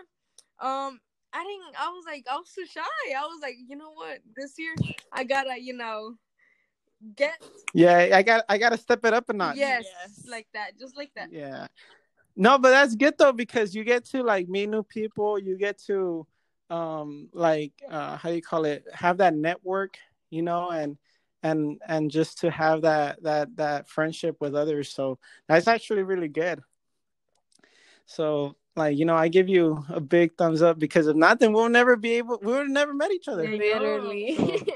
Um, 0.61 1.01
I 1.33 1.43
didn't. 1.45 1.75
I 1.79 1.89
was 1.89 2.05
like, 2.07 2.25
I 2.31 2.37
was 2.37 2.51
too 2.53 2.67
shy. 2.67 2.81
I 3.17 3.23
was 3.23 3.41
like, 3.43 3.57
you 3.69 3.77
know 3.77 3.91
what? 3.93 4.19
This 4.37 4.55
year, 4.59 4.75
I 5.13 5.25
gotta, 5.25 5.61
you 5.61 5.75
know, 5.77 6.15
get 7.17 7.43
Yeah, 7.75 7.99
I 8.13 8.23
got 8.23 8.45
I 8.49 8.59
got 8.59 8.71
to 8.71 8.79
step 8.79 9.05
it 9.05 9.13
up 9.13 9.29
a 9.29 9.33
notch. 9.33 9.57
yes, 9.57 9.85
Yes. 9.85 10.25
like 10.29 10.47
that, 10.55 10.79
just 10.79 10.97
like 10.97 11.11
that. 11.17 11.31
Yeah. 11.33 11.67
No, 12.37 12.59
but 12.59 12.71
that's 12.71 12.95
good 12.95 13.15
though 13.19 13.33
because 13.33 13.75
you 13.75 13.85
get 13.85 14.05
to 14.07 14.23
like 14.23 14.49
meet 14.49 14.69
new 14.69 14.83
people. 14.83 15.39
You 15.39 15.57
get 15.59 15.79
to 15.87 16.27
um 16.71 17.29
like 17.33 17.73
uh 17.91 18.17
how 18.17 18.29
do 18.31 18.35
you 18.35 18.43
call 18.43 18.65
it? 18.65 18.85
Have 18.93 19.19
that 19.19 19.35
network, 19.35 19.99
you 20.31 20.43
know, 20.43 20.71
and 20.71 20.97
and 21.45 21.79
and 21.87 22.11
just 22.11 22.39
to 22.39 22.51
have 22.51 22.83
that 22.83 23.23
that 23.23 23.55
that 23.57 23.89
friendship 23.89 24.37
with 24.41 24.57
others. 24.57 24.91
So 24.91 25.19
that's 25.47 25.69
actually 25.69 26.03
really 26.03 26.29
good. 26.29 26.63
So 28.07 28.57
like 28.75 28.97
you 28.97 29.05
know, 29.05 29.15
I 29.15 29.29
give 29.29 29.49
you 29.49 29.85
a 29.91 30.01
big 30.01 30.37
thumbs 30.37 30.63
up 30.63 30.79
because 30.79 31.07
if 31.07 31.15
not, 31.15 31.39
then 31.39 31.53
we'll 31.53 31.69
never 31.69 31.97
be 31.97 32.15
able. 32.15 32.39
We 32.41 32.53
would 32.53 32.67
have 32.67 32.69
never 32.71 32.95
met 32.95 33.13
each 33.13 33.29
other. 33.29 33.45
Yeah. 33.45 33.79
Literally. 33.79 34.67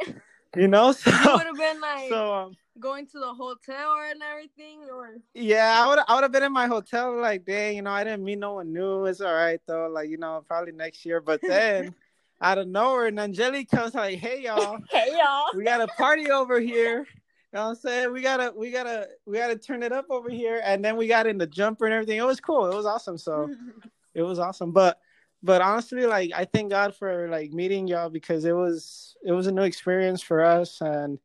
You 0.56 0.66
know, 0.66 0.92
so 0.92 1.10
would 1.10 1.46
have 1.46 1.56
been 1.56 1.80
like 1.80 2.08
so 2.08 2.34
um, 2.34 2.56
going 2.80 3.06
to 3.08 3.18
the 3.18 3.34
hotel 3.34 3.96
and 4.10 4.22
everything, 4.22 4.80
or 4.90 5.18
Yeah, 5.34 5.75
I 5.76 5.87
would 5.87 5.98
I 6.08 6.14
would 6.14 6.22
have 6.22 6.32
been 6.32 6.42
in 6.42 6.52
my 6.52 6.66
hotel 6.66 7.20
like, 7.20 7.44
dang, 7.44 7.76
you 7.76 7.82
know, 7.82 7.90
I 7.90 8.02
didn't 8.02 8.25
meet 8.25 8.38
no 8.38 8.54
one 8.54 8.72
new. 8.72 9.04
It's 9.04 9.20
all 9.20 9.34
right 9.34 9.60
though, 9.66 9.88
like 9.88 10.08
you 10.08 10.16
know, 10.16 10.42
probably 10.48 10.72
next 10.72 11.04
year. 11.04 11.20
But 11.20 11.40
then 11.42 11.94
out 12.40 12.59
of 12.59 12.68
nowhere, 12.68 13.11
Nanjeli 13.11 13.68
comes 13.68 13.95
like, 13.95 14.18
hey 14.18 14.42
y'all, 14.42 14.78
hey 14.90 15.11
y'all. 15.12 15.47
we 15.54 15.64
got 15.64 15.80
a 15.80 15.88
party 15.88 16.30
over 16.30 16.61
here. 16.61 17.07
You 17.52 17.57
know 17.57 17.64
what 17.64 17.71
I'm 17.71 17.75
saying? 17.76 18.12
We 18.12 18.21
gotta 18.21 18.52
we 18.54 18.71
gotta 18.71 19.09
we 19.26 19.38
gotta 19.38 19.57
turn 19.57 19.83
it 19.83 19.92
up 19.92 20.07
over 20.11 20.28
here. 20.28 20.61
And 20.64 20.85
then 20.85 20.97
we 20.97 21.09
got 21.09 21.26
in 21.26 21.38
the 21.38 21.47
jumper 21.47 21.87
and 21.87 21.95
everything. 21.95 22.18
It 22.18 22.26
was 22.26 22.40
cool. 22.40 22.71
It 22.71 22.75
was 22.75 22.87
awesome. 22.87 23.16
So 23.16 23.50
it 24.14 24.23
was 24.23 24.38
awesome. 24.38 24.73
But 24.73 24.99
but 25.42 25.62
honestly, 25.62 26.04
like 26.07 26.30
I 26.35 26.45
thank 26.45 26.71
God 26.71 26.95
for 26.95 27.28
like 27.28 27.52
meeting 27.52 27.88
y'all 27.88 28.11
because 28.11 28.45
it 28.45 28.52
was 28.52 29.16
it 29.25 29.33
was 29.33 29.47
a 29.47 29.52
new 29.52 29.62
experience 29.62 30.23
for 30.23 30.45
us 30.45 30.80
and 30.80 31.18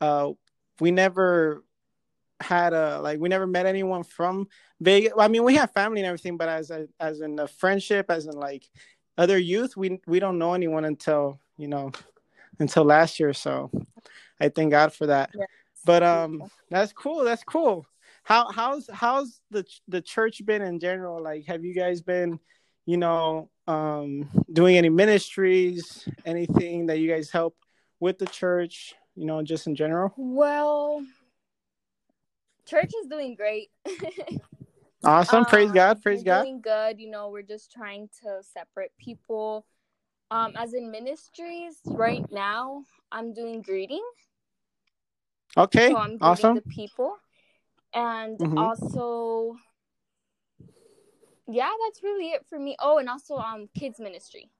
uh 0.00 0.30
we 0.80 0.90
never 0.90 1.64
had 2.40 2.72
a 2.72 3.00
like 3.00 3.18
we 3.18 3.28
never 3.28 3.46
met 3.46 3.66
anyone 3.66 4.02
from 4.02 4.48
Vegas. 4.80 5.12
I 5.18 5.28
mean, 5.28 5.44
we 5.44 5.56
have 5.56 5.72
family 5.72 6.00
and 6.00 6.06
everything, 6.06 6.36
but 6.36 6.48
as 6.48 6.70
a, 6.70 6.88
as 6.98 7.20
in 7.20 7.38
a 7.38 7.46
friendship, 7.46 8.10
as 8.10 8.26
in 8.26 8.32
like 8.32 8.64
other 9.20 9.38
youth, 9.38 9.76
we 9.76 10.00
we 10.06 10.18
don't 10.18 10.38
know 10.38 10.54
anyone 10.54 10.86
until 10.86 11.38
you 11.58 11.68
know 11.68 11.92
until 12.58 12.84
last 12.84 13.20
year. 13.20 13.34
So 13.34 13.70
I 14.40 14.48
thank 14.48 14.70
God 14.70 14.94
for 14.94 15.06
that. 15.06 15.30
Yes. 15.34 15.46
But 15.84 16.02
um, 16.02 16.42
that's 16.70 16.92
cool. 16.94 17.22
That's 17.22 17.44
cool. 17.44 17.86
How 18.22 18.50
how's 18.50 18.88
how's 18.90 19.42
the 19.50 19.64
the 19.88 20.00
church 20.00 20.44
been 20.46 20.62
in 20.62 20.80
general? 20.80 21.22
Like, 21.22 21.44
have 21.46 21.64
you 21.64 21.74
guys 21.74 22.00
been, 22.00 22.40
you 22.86 22.96
know, 22.96 23.50
um, 23.66 24.30
doing 24.50 24.78
any 24.78 24.88
ministries, 24.88 26.08
anything 26.24 26.86
that 26.86 26.98
you 26.98 27.10
guys 27.10 27.30
help 27.30 27.56
with 28.00 28.18
the 28.18 28.26
church? 28.26 28.94
You 29.16 29.26
know, 29.26 29.42
just 29.42 29.66
in 29.66 29.74
general. 29.74 30.14
Well, 30.16 31.04
church 32.64 32.92
is 33.02 33.06
doing 33.06 33.34
great. 33.34 33.68
Awesome. 35.04 35.44
praise 35.46 35.68
Um, 35.68 35.74
God. 35.74 36.02
Praise 36.02 36.18
we're 36.20 36.24
God. 36.24 36.42
Doing 36.42 36.60
good. 36.60 37.00
You 37.00 37.10
know, 37.10 37.28
we're 37.30 37.42
just 37.42 37.72
trying 37.72 38.08
to 38.22 38.42
separate 38.42 38.92
people. 38.98 39.66
Um, 40.30 40.52
as 40.56 40.74
in 40.74 40.90
ministries, 40.90 41.78
right 41.86 42.24
now, 42.30 42.84
I'm 43.10 43.32
doing 43.32 43.62
greeting. 43.62 44.04
Okay. 45.56 45.88
So 45.88 45.96
I'm 45.96 46.18
greeting 46.18 46.22
awesome. 46.22 46.54
the 46.54 46.62
people. 46.62 47.16
And 47.92 48.38
Mhm. 48.38 48.58
also 48.58 49.56
yeah, 51.48 51.70
that's 51.84 52.02
really 52.02 52.30
it 52.30 52.46
for 52.48 52.58
me. 52.58 52.76
Oh, 52.78 52.98
and 52.98 53.08
also 53.08 53.36
um 53.38 53.68
kids 53.74 53.98
ministry. 53.98 54.50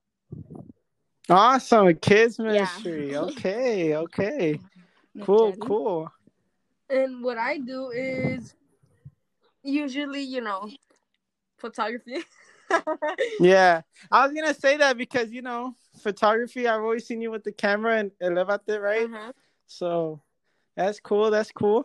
Awesome. 1.29 1.95
Kids 1.97 2.39
Yeah. 2.39 2.45
ministry. 2.45 3.15
Okay. 3.17 3.95
Okay. 3.97 4.61
Cool. 5.23 5.55
Cool. 5.57 6.13
and 6.89 7.23
what 7.23 7.39
I 7.39 7.59
do 7.59 7.91
is 7.91 8.55
usually, 9.63 10.23
you 10.23 10.41
know, 10.41 10.71
photography. 11.59 12.19
Yeah, 13.41 13.81
I 14.13 14.25
was 14.25 14.33
gonna 14.33 14.55
say 14.55 14.77
that 14.77 14.97
because 14.97 15.33
you 15.33 15.43
know 15.43 15.75
photography. 16.01 16.69
I've 16.69 16.83
always 16.83 17.05
seen 17.05 17.21
you 17.21 17.33
with 17.33 17.43
the 17.43 17.51
camera 17.51 17.99
and 17.99 18.13
elevate, 18.21 18.81
right? 18.81 19.07
Uh-huh. 19.07 19.33
So 19.67 20.23
that's 20.77 21.01
cool. 21.01 21.33
That's 21.33 21.51
cool. 21.51 21.85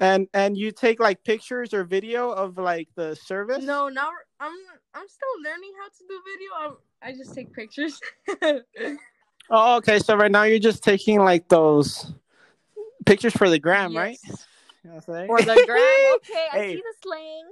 And 0.00 0.26
and 0.34 0.58
you 0.58 0.72
take 0.72 0.98
like 0.98 1.22
pictures 1.22 1.72
or 1.72 1.84
video 1.84 2.30
of 2.30 2.58
like 2.58 2.88
the 2.96 3.14
service. 3.14 3.62
No, 3.62 3.88
now 3.88 4.08
I'm 4.40 4.52
I'm 4.94 5.06
still 5.06 5.42
learning 5.44 5.72
how 5.78 5.86
to 5.86 6.04
do 6.08 6.20
video. 6.32 6.50
I'm, 6.58 6.76
I 7.00 7.16
just 7.16 7.34
take 7.36 7.52
pictures. 7.52 8.00
Oh, 9.50 9.76
okay. 9.76 9.98
So 9.98 10.16
right 10.16 10.30
now 10.30 10.44
you're 10.44 10.58
just 10.58 10.82
taking 10.82 11.20
like 11.20 11.48
those 11.48 12.12
pictures 13.04 13.34
for 13.34 13.50
the 13.50 13.58
gram, 13.58 13.94
right? 13.94 14.18
Yes. 14.84 15.04
You 15.08 15.14
know 15.14 15.26
what 15.26 15.26
For 15.26 15.42
the 15.42 15.62
gram, 15.66 16.14
okay, 16.16 16.46
I 16.52 16.72
see 16.74 16.82
the 16.82 16.94
slang. 17.02 17.50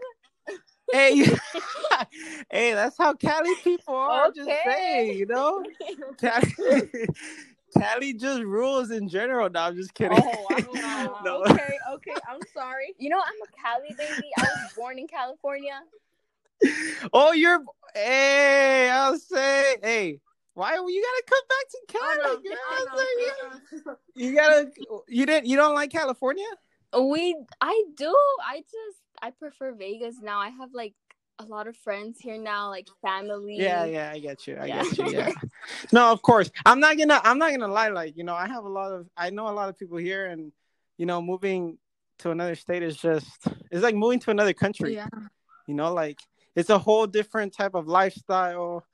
hey, 0.93 1.17
hey, 2.51 2.75
that's 2.75 2.99
how 2.99 3.15
Cali 3.15 3.55
people 3.63 3.95
are. 3.95 4.27
I'm 4.27 4.35
Just 4.35 4.49
Okay. 4.49 4.61
saying, 4.65 5.19
you 5.19 5.27
know, 5.27 5.65
Cali, 6.19 6.53
Cali 7.79 8.13
just 8.15 8.43
rules 8.43 8.91
in 8.91 9.09
general. 9.09 9.49
No, 9.49 9.61
I'm 9.61 9.77
just 9.77 9.95
kidding. 9.95 10.19
Oh. 10.21 11.21
No. 11.25 11.43
Okay, 11.45 11.79
okay. 11.95 12.15
I'm 12.29 12.41
sorry. 12.53 12.95
You 12.99 13.09
know, 13.11 13.19
I'm 13.21 13.33
a 13.43 13.63
Cali 13.63 13.95
baby. 13.97 14.29
I 14.39 14.43
was 14.43 14.73
born 14.77 14.99
in 14.99 15.07
California. 15.09 15.81
Oh, 17.13 17.33
you're. 17.33 17.63
Hey, 17.95 18.89
I'll 18.91 19.19
say. 19.19 19.77
Hey, 19.83 20.21
why 20.55 20.75
you 20.75 21.03
gotta 21.03 21.25
come 21.27 21.43
back 21.49 21.69
to 21.71 21.81
Cali? 21.89 22.05
I 22.05 22.17
know, 22.23 23.85
I. 23.85 23.89
Uh-uh. 23.89 23.95
You 24.15 24.35
gotta. 24.35 24.71
You 25.09 25.27
didn't. 25.27 25.47
You 25.47 25.57
don't 25.57 25.75
like 25.75 25.91
California? 25.91 26.45
We, 26.99 27.37
I 27.61 27.85
do. 27.97 28.15
I 28.45 28.59
just, 28.61 28.99
I 29.21 29.31
prefer 29.31 29.73
Vegas 29.73 30.17
now. 30.21 30.39
I 30.39 30.49
have 30.51 30.71
like 30.75 30.95
a 31.39 31.45
lot 31.45 31.67
of 31.67 31.77
friends 31.77 32.19
here 32.21 32.39
now, 32.39 32.69
like 32.69 32.89
family. 33.01 33.57
Yeah, 33.57 33.85
yeah, 33.85 34.11
I 34.13 34.19
get 34.19 34.47
you. 34.47 34.57
I 34.57 34.67
Yeah. 34.67 34.83
get 34.85 34.99
you. 34.99 35.11
Yeah. 35.11 35.33
no, 35.93 36.13
of 36.13 36.23
course. 36.23 36.51
I'm 36.67 36.81
not 36.81 36.99
gonna. 36.99 37.21
I'm 37.25 37.39
not 37.39 37.51
gonna 37.51 37.73
lie. 37.73 37.89
Like 37.89 38.17
you 38.17 38.25
know, 38.25 38.35
I 38.35 38.47
have 38.47 38.65
a 38.65 38.69
lot 38.69 38.93
of. 38.93 39.09
I 39.17 39.31
know 39.31 39.49
a 39.49 39.51
lot 39.51 39.69
of 39.69 39.79
people 39.79 39.97
here, 39.99 40.27
and 40.27 40.53
you 40.99 41.07
know, 41.07 41.21
moving 41.23 41.79
to 42.21 42.31
another 42.31 42.55
state 42.55 42.83
is 42.83 42.97
just. 42.97 43.29
It's 43.71 43.83
like 43.83 43.95
moving 43.95 44.21
to 44.21 44.31
another 44.31 44.53
country. 44.53 44.95
Yeah. 44.95 45.09
You 45.67 45.75
know, 45.75 45.93
like 45.93 46.21
it's 46.55 46.71
a 46.71 46.79
whole 46.79 47.07
different 47.07 47.55
type 47.55 47.75
of 47.75 47.87
lifestyle. 47.87 48.85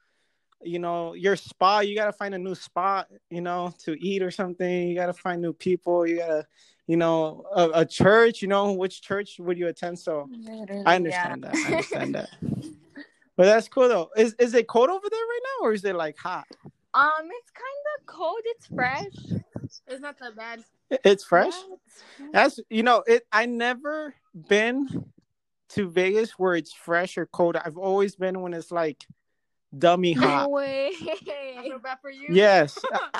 You 0.62 0.78
know, 0.78 1.14
your 1.14 1.36
spa. 1.36 1.80
You 1.80 1.94
gotta 1.96 2.12
find 2.12 2.34
a 2.34 2.38
new 2.38 2.54
spot. 2.54 3.08
You 3.30 3.40
know, 3.40 3.72
to 3.84 3.92
eat 4.00 4.22
or 4.22 4.30
something. 4.30 4.88
You 4.88 4.94
gotta 4.94 5.12
find 5.12 5.42
new 5.42 5.52
people. 5.52 6.06
You 6.06 6.18
gotta. 6.18 6.46
You 6.88 6.96
know, 6.96 7.44
a, 7.54 7.82
a 7.82 7.86
church. 7.86 8.42
You 8.42 8.48
know, 8.48 8.72
which 8.72 9.02
church 9.02 9.36
would 9.38 9.56
you 9.56 9.68
attend? 9.68 10.00
So. 10.00 10.28
I 10.84 10.96
understand 10.96 11.44
that. 11.44 11.54
I 11.54 11.64
understand 11.66 12.14
that. 12.16 12.30
But 13.38 13.44
that's 13.44 13.68
cool 13.68 13.88
though. 13.88 14.10
Is 14.16 14.34
is 14.40 14.52
it 14.52 14.66
cold 14.66 14.90
over 14.90 15.06
there 15.08 15.20
right 15.20 15.40
now, 15.44 15.66
or 15.66 15.72
is 15.72 15.84
it 15.84 15.94
like 15.94 16.18
hot? 16.18 16.44
Um, 16.92 17.28
it's 17.30 17.50
kind 17.52 17.84
of 17.96 18.06
cold. 18.06 18.40
It's 18.44 18.66
fresh. 18.66 19.40
It's 19.86 20.00
not 20.00 20.18
that 20.18 20.34
bad. 20.34 20.64
It's 21.04 21.22
fresh. 21.22 21.52
Yeah, 21.52 21.76
it's 21.86 22.02
fresh. 22.16 22.30
That's 22.32 22.60
you 22.68 22.82
know 22.82 23.04
it. 23.06 23.22
I 23.30 23.46
never 23.46 24.12
been 24.34 25.04
to 25.70 25.88
Vegas 25.88 26.32
where 26.32 26.56
it's 26.56 26.72
fresh 26.72 27.16
or 27.16 27.26
cold. 27.26 27.54
I've 27.54 27.78
always 27.78 28.16
been 28.16 28.40
when 28.40 28.54
it's 28.54 28.72
like 28.72 29.06
dummy 29.76 30.14
hot. 30.14 30.22
No 30.24 30.28
hot. 30.30 30.50
way. 30.50 30.92
I 31.00 31.62
feel 31.62 31.78
bad 31.78 31.98
for 32.02 32.10
you. 32.10 32.26
yes, 32.30 32.76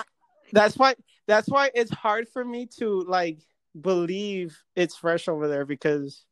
that's 0.53 0.77
why. 0.77 0.97
That's 1.29 1.49
why 1.49 1.71
it's 1.75 1.93
hard 1.93 2.29
for 2.29 2.45
me 2.45 2.67
to 2.79 3.03
like 3.03 3.39
believe 3.83 4.63
it's 4.77 4.97
fresh 4.97 5.29
over 5.29 5.49
there 5.49 5.65
because 5.65 6.25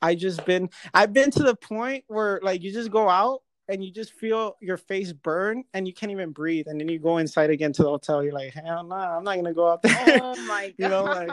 I 0.00 0.14
just 0.14 0.44
been. 0.44 0.70
I've 0.94 1.12
been 1.12 1.30
to 1.32 1.42
the 1.42 1.56
point 1.56 2.04
where 2.08 2.40
like 2.42 2.62
you 2.62 2.72
just 2.72 2.90
go 2.90 3.08
out 3.08 3.42
and 3.68 3.84
you 3.84 3.92
just 3.92 4.12
feel 4.14 4.56
your 4.60 4.76
face 4.76 5.12
burn 5.12 5.64
and 5.74 5.86
you 5.86 5.92
can't 5.92 6.12
even 6.12 6.30
breathe, 6.30 6.66
and 6.68 6.80
then 6.80 6.88
you 6.88 6.98
go 6.98 7.18
inside 7.18 7.50
again 7.50 7.72
to 7.74 7.82
the 7.82 7.88
hotel. 7.88 8.22
You're 8.22 8.32
like, 8.32 8.54
hell 8.54 8.84
no, 8.84 8.94
I'm 8.96 9.24
not 9.24 9.36
gonna 9.36 9.54
go 9.54 9.70
out 9.70 9.82
there. 9.82 10.20
Oh 10.22 10.36
my 10.46 10.68
god. 10.68 10.74
You 10.78 10.88
know, 10.88 11.04
like- 11.04 11.30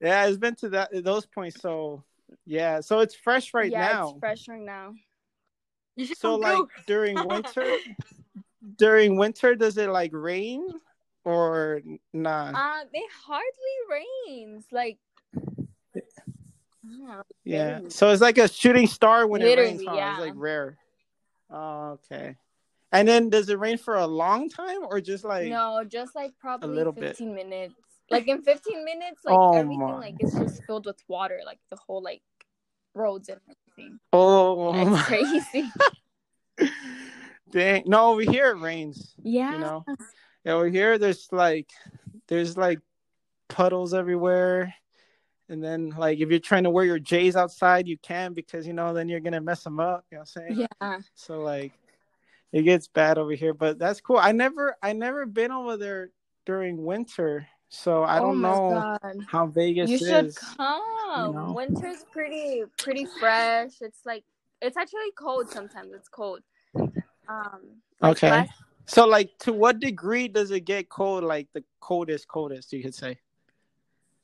yeah, 0.00 0.26
it's 0.26 0.38
been 0.38 0.54
to 0.56 0.68
that 0.70 0.90
those 1.04 1.26
points. 1.26 1.60
So 1.60 2.04
yeah, 2.46 2.80
so 2.80 3.00
it's 3.00 3.14
fresh 3.14 3.52
right 3.52 3.70
yeah, 3.70 3.92
now. 3.92 4.10
it's 4.10 4.18
fresh 4.20 4.48
right 4.48 4.60
now. 4.60 4.94
You 5.96 6.06
should 6.06 6.18
So 6.18 6.34
like 6.36 6.64
during 6.86 7.16
winter, 7.28 7.76
during 8.76 9.16
winter, 9.16 9.54
does 9.54 9.76
it 9.76 9.90
like 9.90 10.12
rain 10.14 10.68
or 11.28 11.80
not? 12.12 12.54
Uh, 12.54 12.84
it 12.92 13.10
hardly 13.26 14.04
rains. 14.28 14.64
Like, 14.72 14.98
yeah, 16.82 17.22
yeah. 17.44 17.80
So 17.88 18.10
it's 18.10 18.22
like 18.22 18.38
a 18.38 18.48
shooting 18.48 18.86
star 18.86 19.26
when 19.26 19.42
it 19.42 19.58
rains. 19.58 19.80
Literally, 19.80 19.86
Huh? 19.86 19.94
yeah. 19.96 20.12
It's 20.12 20.20
like 20.20 20.32
rare. 20.36 20.78
Oh, 21.50 21.98
okay. 22.10 22.36
And 22.92 23.06
then 23.06 23.28
does 23.28 23.48
it 23.50 23.58
rain 23.58 23.76
for 23.76 23.96
a 23.96 24.06
long 24.06 24.48
time 24.48 24.84
or 24.88 25.00
just 25.00 25.24
like? 25.24 25.48
no, 25.48 25.84
just 25.86 26.14
like 26.14 26.32
probably 26.40 26.70
a 26.70 26.72
little 26.72 26.92
bit. 26.92 27.16
15 27.16 27.34
minutes. 27.34 27.74
Like 28.10 28.26
in 28.26 28.40
15 28.40 28.84
minutes, 28.86 29.20
like 29.24 29.36
Oh 29.36 29.52
everything, 29.54 29.80
my. 29.80 29.98
like 29.98 30.14
it's 30.18 30.34
just 30.34 30.64
filled 30.64 30.86
with 30.86 30.96
water, 31.08 31.40
like 31.44 31.58
the 31.70 31.76
whole 31.76 32.02
like 32.02 32.22
roads 32.94 33.28
and 33.28 33.38
everything. 33.46 33.98
Oh, 34.14 34.72
It's 34.74 34.90
my- 34.90 35.02
crazy. 35.02 35.70
dang! 37.50 37.82
No, 37.86 38.12
over 38.12 38.22
here 38.22 38.50
it 38.52 38.60
rains. 38.60 39.14
Yeah. 39.22 39.52
You 39.52 39.58
know, 39.58 39.84
yeah, 40.44 40.52
over 40.52 40.68
here 40.68 40.98
there's 40.98 41.28
like 41.32 41.70
there's 42.28 42.56
like 42.56 42.80
puddles 43.48 43.94
everywhere. 43.94 44.74
And 45.50 45.64
then, 45.64 45.94
like, 45.96 46.18
if 46.20 46.28
you're 46.28 46.40
trying 46.40 46.64
to 46.64 46.70
wear 46.70 46.84
your 46.84 46.98
J's 46.98 47.34
outside, 47.34 47.88
you 47.88 47.96
can 47.96 48.34
because 48.34 48.66
you 48.66 48.74
know 48.74 48.92
then 48.92 49.08
you're 49.08 49.20
gonna 49.20 49.40
mess 49.40 49.64
them 49.64 49.80
up. 49.80 50.04
You 50.10 50.18
know 50.18 50.20
what 50.20 50.42
I'm 50.42 50.54
saying? 50.56 50.68
Yeah. 50.82 50.98
So 51.14 51.40
like 51.40 51.72
it 52.52 52.62
gets 52.62 52.86
bad 52.88 53.16
over 53.18 53.32
here, 53.32 53.54
but 53.54 53.78
that's 53.78 54.00
cool. 54.00 54.18
I 54.18 54.32
never 54.32 54.76
I 54.82 54.92
never 54.92 55.24
been 55.24 55.50
over 55.50 55.76
there 55.78 56.10
during 56.44 56.84
winter, 56.84 57.46
so 57.70 58.02
I 58.02 58.18
oh 58.18 58.22
don't 58.24 58.42
know 58.42 58.98
God. 59.02 59.16
how 59.26 59.46
Vegas 59.46 59.88
You 59.88 59.96
is. 59.96 60.06
should 60.06 60.36
come. 60.36 61.34
know? 61.34 61.52
Winter's 61.56 62.04
pretty 62.12 62.64
pretty 62.76 63.06
fresh. 63.18 63.72
It's 63.80 64.04
like 64.04 64.24
it's 64.60 64.76
actually 64.76 65.12
cold 65.16 65.48
sometimes. 65.50 65.92
It's 65.94 66.08
cold. 66.08 66.40
Um 66.74 66.90
like 68.00 68.16
Okay. 68.18 68.30
last- 68.30 68.50
So 68.88 69.06
like 69.06 69.38
to 69.40 69.52
what 69.52 69.80
degree 69.80 70.28
does 70.28 70.50
it 70.50 70.60
get 70.60 70.88
cold? 70.88 71.22
Like 71.22 71.48
the 71.52 71.62
coldest, 71.78 72.26
coldest 72.26 72.72
you 72.72 72.82
could 72.82 72.94
say. 72.94 73.18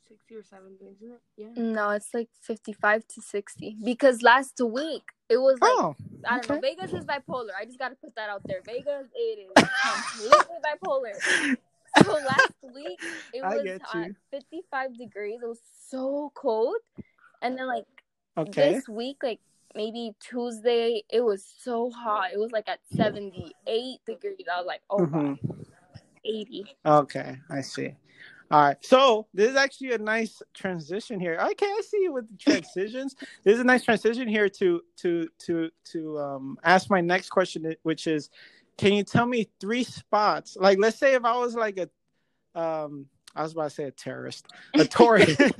60 0.08 0.36
or 0.36 0.42
70, 0.42 0.84
isn't 0.86 1.12
it? 1.12 1.20
Yeah. 1.36 1.62
no, 1.62 1.90
it's 1.90 2.14
like 2.14 2.28
55 2.40 3.06
to 3.08 3.20
60 3.20 3.76
because 3.84 4.22
last 4.22 4.58
week 4.64 5.02
it 5.28 5.36
was 5.36 5.58
like 5.60 5.70
Oh, 5.70 5.96
I 6.26 6.40
don't 6.40 6.48
know. 6.48 6.60
Vegas 6.60 6.94
is 6.94 7.04
bipolar. 7.04 7.50
I 7.60 7.66
just 7.66 7.78
got 7.78 7.90
to 7.90 7.94
put 7.96 8.14
that 8.16 8.30
out 8.30 8.40
there. 8.46 8.62
Vegas, 8.64 9.06
it 9.14 9.50
is 9.58 9.68
completely 10.18 10.56
bipolar. 10.64 11.12
So 12.02 12.12
last 12.26 12.54
week 12.74 13.00
it 13.34 13.44
was 13.44 13.62
get 13.64 13.82
55 14.30 14.96
degrees. 14.96 15.40
It 15.42 15.46
was 15.46 15.60
so 15.90 16.32
cold. 16.34 16.76
And 17.42 17.58
then 17.58 17.66
like 17.66 17.84
okay. 18.38 18.72
this 18.72 18.88
week, 18.88 19.18
like 19.22 19.40
maybe 19.74 20.14
Tuesday, 20.20 21.02
it 21.10 21.20
was 21.20 21.44
so 21.60 21.90
hot. 21.90 22.32
It 22.32 22.38
was 22.38 22.52
like 22.52 22.68
at 22.68 22.80
78 22.96 24.00
degrees. 24.06 24.46
I 24.52 24.58
was 24.58 24.66
like, 24.66 24.82
oh 24.90 24.98
Mhm. 24.98 25.12
my, 25.12 25.38
80. 26.24 26.64
Okay, 26.86 27.38
I 27.50 27.60
see. 27.60 27.94
All 28.50 28.60
right. 28.62 28.76
So 28.84 29.26
this 29.34 29.50
is 29.50 29.56
actually 29.56 29.92
a 29.92 29.98
nice 29.98 30.42
transition 30.52 31.18
here. 31.18 31.38
Okay, 31.52 31.66
I 31.66 31.80
see 31.86 32.02
you 32.02 32.12
with 32.12 32.28
the 32.28 32.36
transitions. 32.36 33.16
this 33.44 33.54
is 33.54 33.60
a 33.60 33.64
nice 33.64 33.82
transition 33.84 34.28
here 34.28 34.48
to 34.50 34.82
to 34.98 35.28
to 35.46 35.70
to 35.92 36.18
um 36.18 36.58
ask 36.62 36.90
my 36.90 37.00
next 37.00 37.30
question, 37.30 37.74
which 37.82 38.06
is, 38.06 38.30
can 38.76 38.92
you 38.92 39.02
tell 39.02 39.26
me 39.26 39.48
three 39.60 39.82
spots? 39.82 40.56
Like, 40.60 40.78
let's 40.78 40.98
say 40.98 41.14
if 41.14 41.24
I 41.24 41.36
was 41.38 41.54
like 41.54 41.78
a 41.78 41.88
um. 42.58 43.06
I 43.34 43.42
was 43.42 43.52
about 43.52 43.64
to 43.64 43.70
say 43.70 43.84
a 43.84 43.90
terrorist, 43.90 44.46
a 44.74 44.84
tourist. 44.84 45.40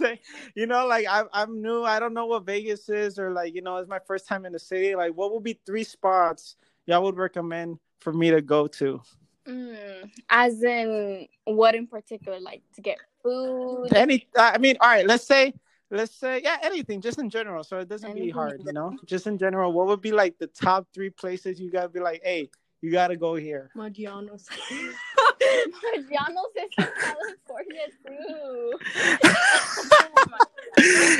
you 0.54 0.66
know, 0.66 0.86
like 0.86 1.06
I, 1.08 1.24
I'm 1.32 1.60
new. 1.60 1.82
I 1.82 1.98
don't 1.98 2.14
know 2.14 2.26
what 2.26 2.46
Vegas 2.46 2.88
is, 2.88 3.18
or 3.18 3.32
like, 3.32 3.54
you 3.54 3.62
know, 3.62 3.76
it's 3.78 3.88
my 3.88 4.00
first 4.06 4.28
time 4.28 4.44
in 4.46 4.52
the 4.52 4.58
city. 4.58 4.94
Like, 4.94 5.12
what 5.14 5.32
would 5.32 5.42
be 5.42 5.58
three 5.66 5.84
spots 5.84 6.56
y'all 6.86 7.02
would 7.02 7.16
recommend 7.16 7.78
for 8.00 8.12
me 8.12 8.30
to 8.30 8.40
go 8.40 8.66
to? 8.66 9.00
Mm, 9.48 10.10
as 10.30 10.62
in 10.62 11.28
what 11.44 11.74
in 11.74 11.86
particular? 11.86 12.40
Like 12.40 12.62
to 12.76 12.80
get 12.80 12.98
food? 13.24 13.88
any 13.94 14.28
i 14.36 14.58
mean 14.58 14.76
all 14.80 14.88
right 14.88 15.06
let's 15.06 15.24
say 15.24 15.52
let's 15.90 16.14
say 16.14 16.40
yeah 16.44 16.58
anything 16.62 17.00
just 17.00 17.18
in 17.18 17.30
general 17.30 17.64
so 17.64 17.78
it 17.78 17.88
doesn't 17.88 18.14
be 18.14 18.30
hard 18.30 18.60
you 18.64 18.72
know 18.72 18.96
just 19.06 19.26
in 19.26 19.38
general 19.38 19.72
what 19.72 19.86
would 19.86 20.00
be 20.00 20.12
like 20.12 20.38
the 20.38 20.46
top 20.46 20.86
three 20.94 21.10
places 21.10 21.58
you 21.58 21.70
gotta 21.72 21.88
be 21.88 22.00
like 22.00 22.20
hey 22.22 22.48
you 22.82 22.92
gotta 22.92 23.16
go 23.16 23.34
here 23.34 23.70
Maggiano's. 23.76 24.46
Maggiano's 25.54 26.56
is 26.56 26.70
in 26.78 26.86
California 27.00 27.86
too. 28.06 28.78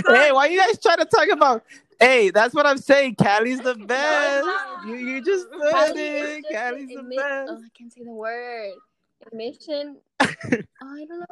Hey 0.09 0.33
why 0.33 0.47
you 0.47 0.59
guys 0.59 0.79
trying 0.81 0.99
to 0.99 1.05
talk 1.05 1.29
about 1.33 1.65
hey 2.01 2.31
that's 2.31 2.53
what 2.55 2.67
i'm 2.67 2.77
saying 2.79 3.15
cali's 3.15 3.61
the 3.61 3.75
best 3.87 4.47
you 4.85 4.97
you 4.97 5.23
just 5.25 5.47
said 5.71 5.93
it 5.97 6.45
cali's 6.51 6.89
the 6.89 7.03
best 7.17 7.51
Oh, 7.53 7.63
I 7.65 7.69
can't 7.79 7.93
say 7.93 8.03
the 8.03 8.11
word. 8.11 8.73
Admission. 9.27 9.97
oh, 10.21 10.27
I 10.83 11.05
don't 11.07 11.21
know. 11.21 11.27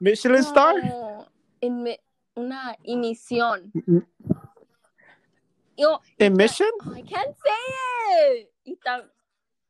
michelin 0.00 0.42
star 0.42 0.74
No. 0.80 1.26
Admit. 1.62 2.00
una 2.36 2.74
emisión. 2.86 3.70
Mm. 3.88 4.04
Yo, 5.76 5.98
Emission? 6.18 6.70
oh, 6.86 6.92
I 6.94 7.02
can't 7.02 7.34
say 7.44 7.52
it. 8.10 8.48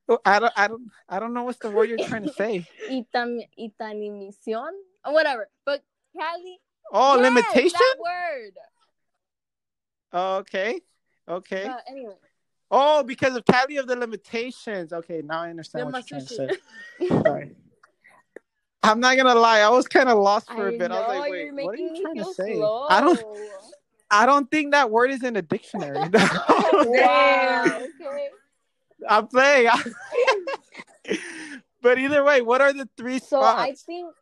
Oh, 0.08 0.18
I 0.24 0.38
don't, 0.38 0.52
I 0.56 0.68
don't, 0.68 0.90
I 1.08 1.18
don't 1.18 1.34
know 1.34 1.42
what's 1.44 1.58
the 1.58 1.70
word 1.70 1.90
you're 1.90 1.98
trying 1.98 2.26
to 2.26 2.32
say. 2.32 2.66
y, 2.88 3.04
tam, 3.12 3.38
y 3.58 3.70
tan 3.78 3.96
emisión, 3.96 4.70
or 5.04 5.12
whatever. 5.12 5.48
But 5.64 5.84
Cali, 6.16 6.58
Oh, 6.90 7.16
yes, 7.16 7.22
limitation. 7.22 7.78
That 7.78 7.96
word. 8.00 8.52
Okay, 10.40 10.80
okay. 11.28 11.64
But 11.66 11.84
anyway, 11.86 12.14
Oh, 12.70 13.02
because 13.02 13.36
of 13.36 13.44
Cali 13.44 13.76
of 13.76 13.86
the 13.86 13.96
limitations. 13.96 14.92
Okay, 14.92 15.22
now 15.22 15.42
I 15.42 15.50
understand 15.50 15.90
what 15.90 16.10
you're 16.10 16.20
trying 16.20 16.26
to 16.26 16.58
say. 16.98 17.08
Sorry. 17.08 17.56
I'm 18.82 19.00
not 19.00 19.16
gonna 19.16 19.34
lie, 19.34 19.60
I 19.60 19.68
was 19.70 19.88
kind 19.88 20.08
of 20.08 20.18
lost 20.18 20.50
for 20.50 20.68
a 20.68 20.72
bit. 20.72 20.90
I 20.90 21.00
was 21.00 21.08
know 21.08 21.18
like, 21.18 21.30
wait, 21.30 21.52
what 21.52 21.74
are 21.74 21.76
you 21.76 22.02
trying 22.02 22.16
to 22.16 22.32
say? 22.32 22.54
slow. 22.54 22.86
I 22.88 23.00
don't, 23.00 23.20
I 24.10 24.26
don't 24.26 24.50
think 24.50 24.72
that 24.72 24.90
word 24.90 25.10
is 25.10 25.22
in 25.22 25.36
a 25.36 25.42
dictionary. 25.42 26.08
wow. 26.72 27.80
I'm 29.08 29.28
playing. 29.28 29.70
but 31.82 31.98
either 31.98 32.24
way, 32.24 32.40
what 32.40 32.60
are 32.60 32.72
the 32.72 32.88
three 32.96 33.18
So 33.18 33.40
spots? 33.40 33.60
I 33.60 33.72
think 33.74 34.14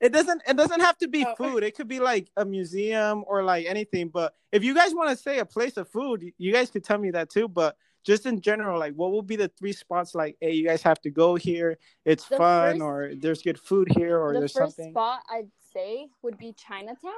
It 0.00 0.12
doesn't. 0.12 0.42
It 0.48 0.56
doesn't 0.56 0.80
have 0.80 0.96
to 0.98 1.08
be 1.08 1.24
Oh. 1.26 1.34
food. 1.36 1.62
It 1.62 1.76
could 1.76 1.88
be 1.88 2.00
like 2.00 2.30
a 2.36 2.44
museum 2.44 3.22
or 3.26 3.42
like 3.42 3.66
anything. 3.66 4.08
But 4.08 4.34
if 4.52 4.64
you 4.64 4.74
guys 4.74 4.94
want 4.94 5.10
to 5.10 5.16
say 5.16 5.38
a 5.40 5.44
place 5.44 5.76
of 5.76 5.88
food, 5.90 6.32
you 6.38 6.52
guys 6.52 6.70
could 6.70 6.84
tell 6.84 6.98
me 6.98 7.10
that 7.10 7.28
too. 7.30 7.48
But 7.48 7.76
just 8.02 8.24
in 8.24 8.40
general, 8.40 8.78
like 8.78 8.94
what 8.94 9.10
will 9.12 9.20
be 9.22 9.36
the 9.36 9.48
three 9.58 9.74
spots? 9.74 10.14
Like, 10.14 10.36
hey, 10.40 10.52
you 10.52 10.66
guys 10.66 10.80
have 10.82 11.00
to 11.02 11.10
go 11.10 11.34
here. 11.34 11.76
It's 12.06 12.24
The 12.26 12.38
fun, 12.38 12.72
first- 12.72 12.82
or 12.82 13.12
there's 13.18 13.42
good 13.42 13.60
food 13.60 13.88
here, 13.94 14.18
or 14.18 14.32
the 14.32 14.38
there's 14.40 14.52
first 14.52 14.76
something. 14.76 14.92
spot 14.92 15.20
I'd 15.30 15.50
say 15.74 16.08
would 16.22 16.38
be 16.38 16.54
Chinatown. 16.54 17.12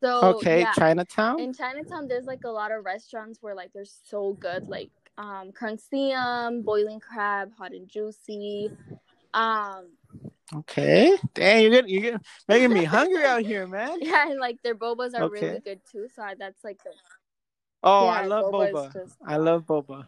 So 0.00 0.20
okay, 0.36 0.60
yeah, 0.60 0.72
Chinatown. 0.72 1.38
in 1.40 1.52
Chinatown, 1.54 2.08
there's 2.08 2.24
like 2.26 2.44
a 2.44 2.50
lot 2.50 2.72
of 2.72 2.84
restaurants 2.84 3.38
where 3.42 3.54
like 3.54 3.72
they're 3.74 3.84
so 3.84 4.32
good, 4.34 4.68
like 4.68 4.90
um 5.18 5.52
Crunchium, 5.52 6.64
Boiling 6.64 7.00
Crab, 7.00 7.52
Hot 7.58 7.72
and 7.72 7.88
Juicy. 7.88 8.70
Um, 9.32 9.86
okay, 10.54 11.16
dang, 11.34 11.62
you're 11.62 11.70
getting, 11.70 11.90
you're 11.90 12.02
getting, 12.02 12.20
making 12.48 12.72
me 12.72 12.84
hungry 12.84 13.24
out 13.24 13.42
here, 13.42 13.66
man. 13.68 13.98
yeah, 14.00 14.30
and 14.30 14.38
like 14.40 14.62
their 14.62 14.74
bobas 14.74 15.14
are 15.14 15.24
Okay. 15.24 15.46
really 15.46 15.60
good 15.60 15.80
too. 15.90 16.08
So 16.14 16.22
I, 16.22 16.34
that's 16.34 16.62
like 16.64 16.78
the 16.84 16.90
Oh, 17.86 18.06
yeah, 18.06 18.12
I 18.12 18.26
love 18.26 18.44
boba 18.46 18.72
boba. 18.72 18.92
just- 18.92 19.16
I 19.26 19.36
love 19.36 19.64
boba. 19.66 20.06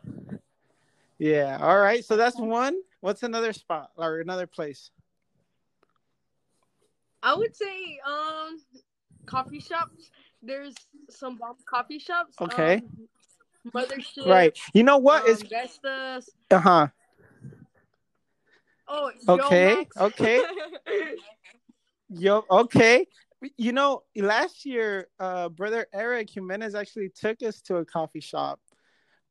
Yeah. 1.19 1.59
All 1.61 1.79
right. 1.79 2.05
So 2.05 2.17
that's 2.17 2.39
one. 2.39 2.77
What's 3.01 3.23
another 3.23 3.53
spot 3.53 3.91
or 3.97 4.21
another 4.21 4.47
place? 4.47 4.91
I 7.23 7.35
would 7.35 7.55
say 7.57 7.99
um 8.07 8.59
coffee 9.27 9.61
shops. 9.61 10.11
There's 10.43 10.75
some 11.11 11.37
bomb 11.37 11.57
coffee 11.69 11.99
shops. 11.99 12.35
Okay. 12.41 12.77
Um, 12.77 13.09
Mothership. 13.75 14.27
Right. 14.27 14.57
You 14.73 14.83
know 14.83 14.99
what? 14.99 15.23
Um, 15.25 15.31
It's 15.31 15.43
Vestas. 15.43 16.31
uh 16.51 16.59
huh. 16.59 16.89
Oh, 18.89 19.11
Okay, 19.29 19.85
Jomax. 19.97 20.01
okay. 20.01 20.45
Yo, 22.09 22.45
okay. 22.51 23.07
You 23.59 23.73
know, 23.73 24.05
last 24.15 24.65
year, 24.65 25.09
uh, 25.19 25.49
brother 25.49 25.87
Eric 25.93 26.31
Jimenez 26.31 26.75
actually 26.75 27.09
took 27.11 27.43
us 27.43 27.61
to 27.63 27.77
a 27.77 27.85
coffee 27.85 28.21
shop, 28.21 28.61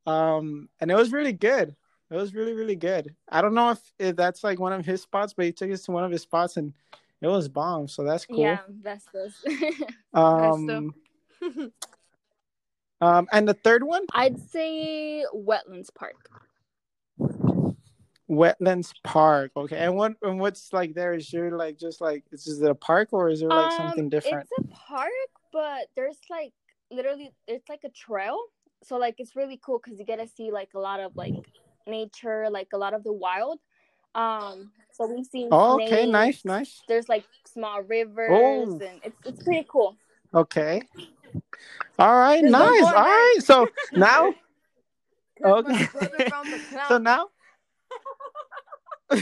um, 0.05 0.69
and 0.79 0.91
it 0.91 0.95
was 0.95 1.11
really 1.11 1.31
good. 1.33 1.73
It 2.11 2.15
was 2.15 2.35
really, 2.35 2.53
really 2.53 2.75
good. 2.75 3.15
I 3.29 3.41
don't 3.41 3.53
know 3.55 3.71
if, 3.71 3.79
if 3.97 4.15
that's 4.15 4.43
like 4.43 4.59
one 4.59 4.73
of 4.73 4.85
his 4.85 5.01
spots, 5.01 5.33
but 5.33 5.45
he 5.45 5.51
took 5.51 5.71
us 5.71 5.81
to 5.83 5.91
one 5.91 6.03
of 6.03 6.11
his 6.11 6.21
spots, 6.21 6.57
and 6.57 6.73
it 7.21 7.27
was 7.27 7.47
bomb. 7.47 7.87
So 7.87 8.03
that's 8.03 8.25
cool. 8.25 8.39
yeah, 8.41 8.59
Vestas. 8.69 9.33
Um, 10.13 10.93
um, 13.05 13.27
and 13.31 13.47
the 13.47 13.53
third 13.53 13.83
one, 13.83 14.03
I'd 14.13 14.39
say 14.49 15.23
Wetlands 15.33 15.89
Park. 15.93 16.29
Wetlands 18.29 18.91
Park. 19.03 19.51
Okay, 19.55 19.77
and 19.77 19.95
what 19.95 20.13
and 20.23 20.39
what's 20.39 20.73
like 20.73 20.93
there? 20.95 21.13
Is 21.13 21.29
there 21.29 21.51
like 21.55 21.77
just 21.77 22.01
like 22.01 22.23
is 22.31 22.59
it 22.61 22.69
a 22.69 22.75
park 22.75 23.09
or 23.11 23.29
is 23.29 23.41
there 23.41 23.49
like 23.49 23.71
something 23.73 24.05
Um, 24.05 24.09
different? 24.09 24.47
It's 24.57 24.71
a 24.71 24.75
park, 24.75 25.09
but 25.53 25.87
there's 25.95 26.17
like 26.29 26.53
literally 26.91 27.31
it's 27.47 27.69
like 27.69 27.81
a 27.85 27.89
trail. 27.89 28.39
So 28.83 28.97
like 28.97 29.15
it's 29.19 29.35
really 29.35 29.59
cool 29.63 29.79
because 29.83 29.99
you 29.99 30.05
get 30.05 30.19
to 30.19 30.27
see 30.27 30.51
like 30.51 30.69
a 30.75 30.79
lot 30.79 30.99
of 30.99 31.15
like 31.15 31.33
nature, 31.85 32.49
like 32.49 32.69
a 32.73 32.77
lot 32.77 32.93
of 32.93 33.03
the 33.03 33.13
wild. 33.13 33.59
Um, 34.15 34.71
so 34.91 35.05
we've 35.05 35.25
seen. 35.25 35.49
Oh, 35.51 35.75
okay, 35.75 35.87
snakes. 35.87 36.11
nice, 36.11 36.45
nice. 36.45 36.81
There's 36.87 37.09
like 37.09 37.25
small 37.45 37.83
rivers, 37.83 38.29
Oh. 38.31 38.79
and 38.81 38.99
it's 39.03 39.17
it's 39.25 39.43
pretty 39.43 39.67
cool. 39.69 39.97
Okay. 40.33 40.81
All 41.99 42.15
right, 42.15 42.43
nice. 42.43 42.83
All. 42.83 43.41
So 43.41 43.67
now, 43.93 44.33
Okay. 45.43 45.87
brother 45.91 46.29
found 46.29 46.53
the 46.53 46.59
clown. 46.69 46.85
so 46.87 46.97
now, 46.97 47.27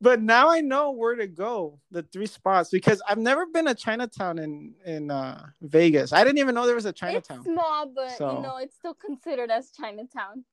but 0.00 0.20
now 0.20 0.50
I 0.50 0.60
know 0.60 0.90
where 0.90 1.14
to 1.14 1.26
go. 1.26 1.78
The 1.90 2.02
three 2.02 2.26
spots 2.26 2.70
because 2.70 3.00
I've 3.08 3.18
never 3.18 3.46
been 3.46 3.68
a 3.68 3.74
Chinatown 3.74 4.38
in 4.38 4.74
in 4.84 5.10
uh, 5.10 5.46
Vegas. 5.62 6.12
I 6.12 6.24
didn't 6.24 6.38
even 6.38 6.54
know 6.54 6.66
there 6.66 6.74
was 6.74 6.86
a 6.86 6.92
Chinatown. 6.92 7.38
It's 7.38 7.46
small, 7.46 7.86
but 7.94 8.10
So- 8.16 8.36
you 8.36 8.42
know 8.42 8.56
it's 8.58 8.74
still 8.76 8.94
considered 8.94 9.50
as 9.50 9.70
Chinatown. 9.70 10.44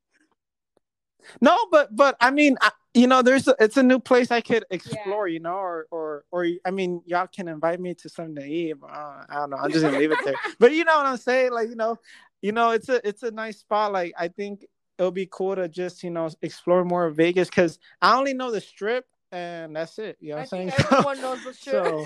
No, 1.41 1.57
but 1.71 1.93
but 1.95 2.15
I 2.21 2.31
mean, 2.31 2.57
I, 2.61 2.71
you 2.93 3.07
know, 3.07 3.21
there's 3.21 3.47
a, 3.47 3.55
it's 3.59 3.77
a 3.77 3.83
new 3.83 3.99
place 3.99 4.31
I 4.31 4.41
could 4.41 4.65
explore. 4.71 5.27
You 5.27 5.39
know, 5.39 5.55
or 5.55 5.87
or 5.91 6.23
or 6.31 6.47
I 6.65 6.71
mean, 6.71 7.01
y'all 7.05 7.27
can 7.27 7.47
invite 7.47 7.79
me 7.79 7.93
to 7.95 8.09
something 8.09 8.35
to 8.35 8.45
eat. 8.45 8.75
Uh, 8.81 8.87
I 9.29 9.35
don't 9.35 9.51
know. 9.51 9.57
I'm 9.57 9.71
just 9.71 9.83
gonna 9.85 9.97
leave 9.97 10.11
it 10.11 10.19
there. 10.23 10.35
But 10.59 10.73
you 10.73 10.83
know 10.83 10.97
what 10.97 11.05
I'm 11.05 11.17
saying? 11.17 11.51
Like 11.51 11.69
you 11.69 11.75
know, 11.75 11.97
you 12.41 12.51
know, 12.51 12.71
it's 12.71 12.89
a 12.89 13.07
it's 13.07 13.23
a 13.23 13.31
nice 13.31 13.59
spot. 13.59 13.91
Like 13.91 14.13
I 14.17 14.27
think 14.27 14.65
it'll 14.97 15.11
be 15.11 15.27
cool 15.31 15.55
to 15.55 15.69
just 15.69 16.03
you 16.03 16.09
know 16.09 16.29
explore 16.41 16.83
more 16.83 17.05
of 17.05 17.15
Vegas 17.15 17.49
because 17.49 17.79
I 18.01 18.17
only 18.17 18.33
know 18.33 18.51
the 18.51 18.61
Strip 18.61 19.05
and 19.31 19.75
that's 19.75 19.99
it. 19.99 20.17
You 20.19 20.31
know 20.31 20.35
what 20.37 20.41
I'm 20.41 20.47
saying? 20.47 20.71
everyone 20.77 21.21
knows 21.21 21.43
the 21.43 21.53
shit. 21.53 21.71
So 21.71 22.05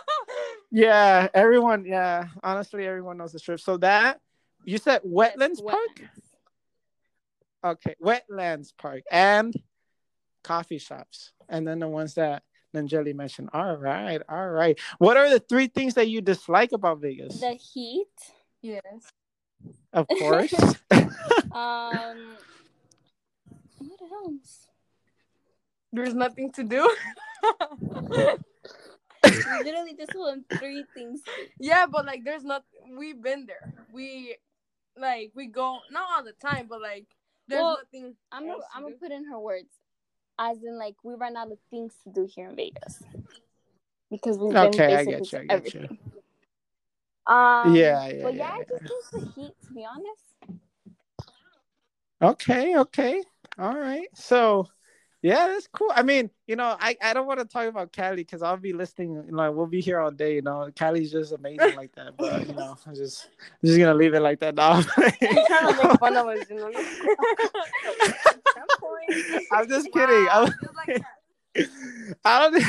yeah, 0.70 1.28
everyone. 1.32 1.84
Yeah, 1.84 2.26
honestly, 2.42 2.86
everyone 2.86 3.18
knows 3.18 3.32
the 3.32 3.38
Strip. 3.38 3.60
So 3.60 3.76
that 3.78 4.20
you 4.64 4.78
said 4.78 5.02
Wetlands 5.02 5.58
Yes, 5.58 5.60
Park. 5.60 5.78
wetlands. 5.96 6.08
Okay, 7.64 7.96
wetlands 8.00 8.72
park 8.78 9.02
and 9.10 9.52
coffee 10.48 10.78
shops, 10.78 11.32
and 11.48 11.66
then 11.66 11.78
the 11.78 11.88
ones 11.88 12.14
that 12.14 12.42
Nanjeli 12.74 13.14
mentioned. 13.14 13.50
All 13.52 13.76
right, 13.76 14.20
all 14.28 14.48
right. 14.48 14.78
What 14.98 15.16
are 15.16 15.28
the 15.28 15.40
three 15.40 15.68
things 15.68 15.94
that 15.94 16.08
you 16.08 16.20
dislike 16.20 16.72
about 16.72 17.00
Vegas? 17.00 17.40
The 17.40 17.52
heat. 17.52 18.16
yes. 18.62 19.12
Of 19.92 20.06
course. 20.18 20.54
Um, 21.52 22.36
what 23.78 24.00
else? 24.12 24.66
There's 25.92 26.14
nothing 26.14 26.52
to 26.52 26.62
do. 26.64 26.82
Literally 29.64 29.94
just 29.98 30.14
on 30.14 30.44
three 30.58 30.84
things. 30.94 31.20
yeah, 31.58 31.86
but 31.86 32.06
like 32.06 32.22
there's 32.24 32.44
not 32.44 32.64
we've 32.98 33.20
been 33.20 33.46
there. 33.46 33.72
We 33.92 34.36
like 34.96 35.32
we 35.34 35.46
go 35.46 35.78
not 35.90 36.04
all 36.16 36.24
the 36.24 36.32
time, 36.32 36.66
but 36.68 36.80
like 36.80 37.06
there's 37.48 37.60
Well, 37.62 37.78
nothing 37.82 38.14
I'm 38.30 38.46
gonna 38.46 38.62
I'm 38.74 38.82
gonna 38.84 38.94
put 38.96 39.10
in 39.10 39.24
her 39.26 39.40
words, 39.40 39.72
as 40.38 40.62
in 40.62 40.78
like 40.78 40.96
we 41.02 41.14
run 41.14 41.36
out 41.36 41.50
of 41.50 41.58
things 41.70 41.94
to 42.04 42.10
do 42.10 42.28
here 42.32 42.48
in 42.48 42.56
Vegas 42.56 43.02
because 44.10 44.38
we've 44.38 44.52
been 44.52 44.66
Okay, 44.66 44.94
I 44.94 45.04
get 45.04 45.32
you, 45.32 45.38
I 45.38 45.46
get 45.46 45.74
you. 45.74 45.80
everything. 45.80 45.98
Um, 47.26 47.74
Yeah, 47.74 48.06
yeah, 48.08 48.22
But 48.22 48.34
yeah, 48.34 48.38
yeah, 48.38 48.54
I 48.54 48.58
just 48.70 49.10
think 49.10 49.34
the 49.34 49.40
heat. 49.40 49.52
To 49.66 49.74
be 49.74 49.84
honest. 49.84 50.62
okay, 52.22 52.76
okay. 52.76 53.22
All 53.58 53.76
right. 53.76 54.08
So 54.14 54.68
yeah, 55.20 55.48
that's 55.48 55.68
cool. 55.72 55.90
I 55.94 56.02
mean, 56.02 56.30
you 56.46 56.54
know, 56.54 56.76
I, 56.80 56.96
I 57.02 57.12
don't 57.12 57.26
want 57.26 57.40
to 57.40 57.44
talk 57.44 57.66
about 57.66 57.90
Cali 57.92 58.16
because 58.16 58.40
I'll 58.40 58.56
be 58.56 58.72
listening. 58.72 59.24
You 59.26 59.32
know, 59.32 59.50
we'll 59.50 59.66
be 59.66 59.80
here 59.80 59.98
all 59.98 60.12
day. 60.12 60.36
You 60.36 60.42
know, 60.42 60.70
Cali's 60.74 61.10
just 61.10 61.32
amazing 61.32 61.74
like 61.74 61.92
that. 61.96 62.16
But 62.16 62.46
you 62.46 62.54
know, 62.54 62.78
I'm 62.86 62.94
just 62.94 63.28
I'm 63.40 63.66
just 63.66 63.78
gonna 63.78 63.94
leave 63.94 64.14
it 64.14 64.20
like 64.20 64.38
that 64.40 64.54
now. 64.54 64.70
I'm 64.72 64.84
trying 64.86 65.76
to 65.76 65.88
make 65.88 65.98
fun 65.98 66.16
of 66.16 66.28
us, 66.28 66.46
you 66.48 66.56
know. 66.56 66.70
I'm 69.52 69.68
just 69.68 69.90
kidding. 69.92 70.28
I'm- 70.28 70.52
like. 70.76 71.02
I 72.24 72.50
don't. 72.50 72.62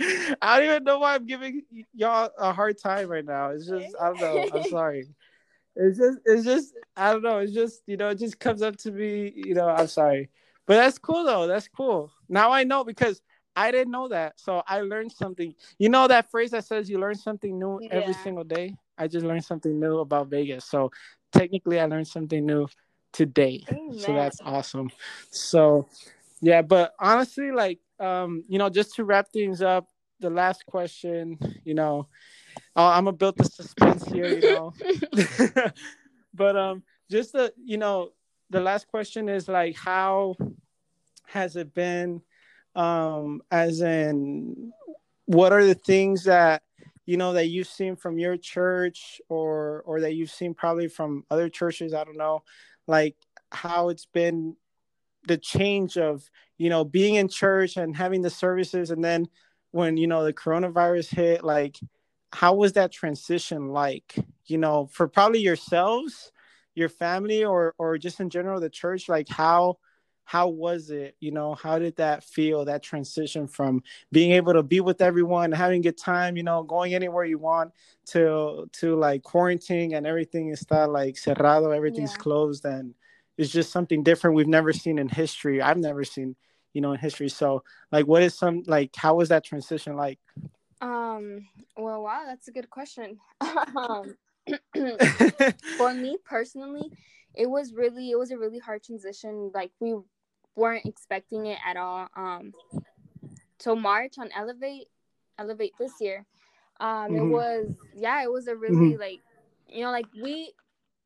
I 0.40 0.58
don't 0.58 0.68
even 0.68 0.84
know 0.84 0.98
why 0.98 1.14
I'm 1.14 1.26
giving 1.26 1.62
y'all 1.94 2.30
a 2.38 2.52
hard 2.52 2.78
time 2.78 3.08
right 3.08 3.24
now. 3.24 3.50
It's 3.50 3.66
just 3.66 3.94
I 4.00 4.08
don't 4.08 4.20
know. 4.20 4.46
I'm 4.52 4.64
sorry. 4.64 5.06
It's 5.76 5.98
just 5.98 6.18
it's 6.24 6.44
just 6.44 6.74
I 6.96 7.12
don't 7.12 7.22
know. 7.22 7.38
It's 7.38 7.52
just 7.52 7.82
you 7.86 7.96
know 7.96 8.08
it 8.08 8.18
just 8.18 8.38
comes 8.38 8.62
up 8.62 8.76
to 8.78 8.92
me. 8.92 9.32
You 9.34 9.54
know 9.54 9.68
I'm 9.68 9.86
sorry, 9.88 10.30
but 10.66 10.76
that's 10.76 10.98
cool 10.98 11.24
though. 11.24 11.46
That's 11.46 11.68
cool. 11.68 12.10
Now 12.28 12.50
I 12.50 12.64
know 12.64 12.84
because 12.84 13.20
I 13.56 13.70
didn't 13.70 13.90
know 13.90 14.08
that, 14.08 14.38
so 14.38 14.62
I 14.66 14.80
learned 14.80 15.12
something. 15.12 15.54
You 15.78 15.88
know 15.88 16.06
that 16.08 16.30
phrase 16.30 16.52
that 16.52 16.64
says 16.64 16.88
you 16.88 16.98
learn 16.98 17.14
something 17.16 17.58
new 17.58 17.80
every 17.90 18.14
single 18.14 18.44
day. 18.44 18.74
I 18.96 19.06
just 19.06 19.24
learned 19.26 19.44
something 19.44 19.78
new 19.78 19.98
about 19.98 20.28
Vegas. 20.28 20.64
So 20.64 20.90
technically, 21.32 21.80
I 21.80 21.86
learned 21.86 22.08
something 22.08 22.44
new 22.44 22.68
today. 23.12 23.64
So 23.96 24.14
that's 24.14 24.40
awesome. 24.44 24.90
So 25.30 25.88
yeah, 26.40 26.62
but 26.62 26.94
honestly, 26.98 27.50
like 27.50 27.80
um, 27.98 28.42
you 28.48 28.58
know, 28.58 28.70
just 28.70 28.94
to 28.96 29.04
wrap 29.04 29.28
things 29.32 29.62
up, 29.62 29.88
the 30.20 30.30
last 30.30 30.64
question, 30.66 31.38
you 31.64 31.74
know, 31.74 32.08
uh, 32.76 32.88
I'm 32.88 33.04
gonna 33.04 33.16
build 33.16 33.36
the 33.36 33.44
suspense 33.44 34.04
here, 34.06 34.28
you 34.28 34.40
know. 34.40 34.72
but 36.34 36.56
um, 36.56 36.82
just 37.10 37.32
the 37.32 37.52
you 37.62 37.76
know, 37.76 38.10
the 38.50 38.60
last 38.60 38.88
question 38.88 39.28
is 39.28 39.48
like, 39.48 39.76
how 39.76 40.36
has 41.26 41.56
it 41.56 41.74
been? 41.74 42.22
Um, 42.74 43.42
as 43.50 43.80
in, 43.80 44.72
what 45.26 45.52
are 45.52 45.64
the 45.64 45.74
things 45.74 46.24
that 46.24 46.62
you 47.06 47.16
know 47.16 47.32
that 47.32 47.46
you've 47.46 47.66
seen 47.66 47.96
from 47.96 48.18
your 48.18 48.36
church 48.36 49.20
or 49.28 49.82
or 49.84 50.00
that 50.00 50.14
you've 50.14 50.30
seen 50.30 50.54
probably 50.54 50.86
from 50.86 51.24
other 51.30 51.48
churches 51.48 51.92
i 51.92 52.04
don't 52.04 52.16
know 52.16 52.42
like 52.90 53.16
how 53.52 53.88
it's 53.88 54.06
been 54.06 54.56
the 55.26 55.38
change 55.38 55.96
of 55.96 56.30
you 56.58 56.68
know 56.68 56.84
being 56.84 57.14
in 57.14 57.28
church 57.28 57.76
and 57.76 57.96
having 57.96 58.22
the 58.22 58.30
services 58.30 58.90
and 58.90 59.04
then 59.04 59.26
when 59.70 59.96
you 59.96 60.06
know 60.06 60.24
the 60.24 60.32
coronavirus 60.32 61.08
hit 61.14 61.44
like 61.44 61.78
how 62.32 62.54
was 62.54 62.74
that 62.74 62.92
transition 62.92 63.68
like 63.68 64.14
you 64.46 64.58
know 64.58 64.88
for 64.92 65.08
probably 65.08 65.40
yourselves 65.40 66.32
your 66.74 66.88
family 66.88 67.44
or 67.44 67.74
or 67.78 67.98
just 67.98 68.20
in 68.20 68.30
general 68.30 68.60
the 68.60 68.70
church? 68.70 69.08
Like 69.08 69.28
how 69.28 69.78
how 70.30 70.46
was 70.46 70.90
it? 70.90 71.16
You 71.18 71.32
know 71.32 71.56
how 71.56 71.80
did 71.80 71.96
that 71.96 72.22
feel 72.22 72.64
that 72.66 72.84
transition 72.84 73.48
from 73.48 73.82
being 74.12 74.30
able 74.30 74.52
to 74.52 74.62
be 74.62 74.78
with 74.78 75.02
everyone 75.02 75.50
having 75.50 75.80
a 75.80 75.82
good 75.82 75.98
time 75.98 76.36
you 76.36 76.44
know 76.44 76.62
going 76.62 76.94
anywhere 76.94 77.24
you 77.24 77.36
want 77.36 77.72
to 78.12 78.70
to 78.74 78.94
like 78.94 79.24
quarantine 79.24 79.92
and 79.92 80.06
everything 80.06 80.50
is 80.50 80.60
that 80.70 80.88
like 80.88 81.16
cerrado 81.16 81.74
everything's 81.74 82.12
yeah. 82.12 82.18
closed 82.18 82.64
and 82.64 82.94
it's 83.38 83.50
just 83.50 83.72
something 83.72 84.04
different 84.04 84.36
we've 84.36 84.46
never 84.46 84.72
seen 84.72 85.00
in 85.00 85.08
history. 85.08 85.60
I've 85.60 85.78
never 85.78 86.04
seen 86.04 86.36
you 86.74 86.80
know 86.80 86.92
in 86.92 87.00
history. 87.00 87.28
So 87.28 87.64
like 87.90 88.06
what 88.06 88.22
is 88.22 88.38
some 88.38 88.62
like 88.68 88.94
how 88.94 89.16
was 89.16 89.30
that 89.30 89.42
transition 89.42 89.96
like? 89.96 90.20
Um 90.80 91.48
well 91.76 92.04
wow 92.04 92.22
that's 92.24 92.46
a 92.46 92.52
good 92.52 92.70
question. 92.70 93.18
Um, 93.76 94.14
for 95.76 95.92
me 95.92 96.18
personally 96.24 96.92
it 97.34 97.48
was 97.48 97.72
really 97.72 98.10
it 98.10 98.18
was 98.18 98.30
a 98.30 98.38
really 98.38 98.58
hard 98.58 98.82
transition. 98.82 99.50
Like 99.54 99.70
we 99.80 99.94
weren't 100.56 100.86
expecting 100.86 101.46
it 101.46 101.58
at 101.66 101.76
all. 101.76 102.08
Um, 102.16 102.52
so 103.58 103.74
March 103.76 104.14
on 104.18 104.30
Elevate, 104.36 104.88
Elevate 105.38 105.74
this 105.78 105.92
year, 106.00 106.26
um, 106.80 106.88
mm-hmm. 106.88 107.16
it 107.16 107.24
was 107.26 107.74
yeah, 107.94 108.22
it 108.22 108.30
was 108.30 108.46
a 108.46 108.56
really 108.56 108.92
mm-hmm. 108.92 109.00
like, 109.00 109.20
you 109.68 109.82
know, 109.82 109.90
like 109.90 110.06
we 110.22 110.52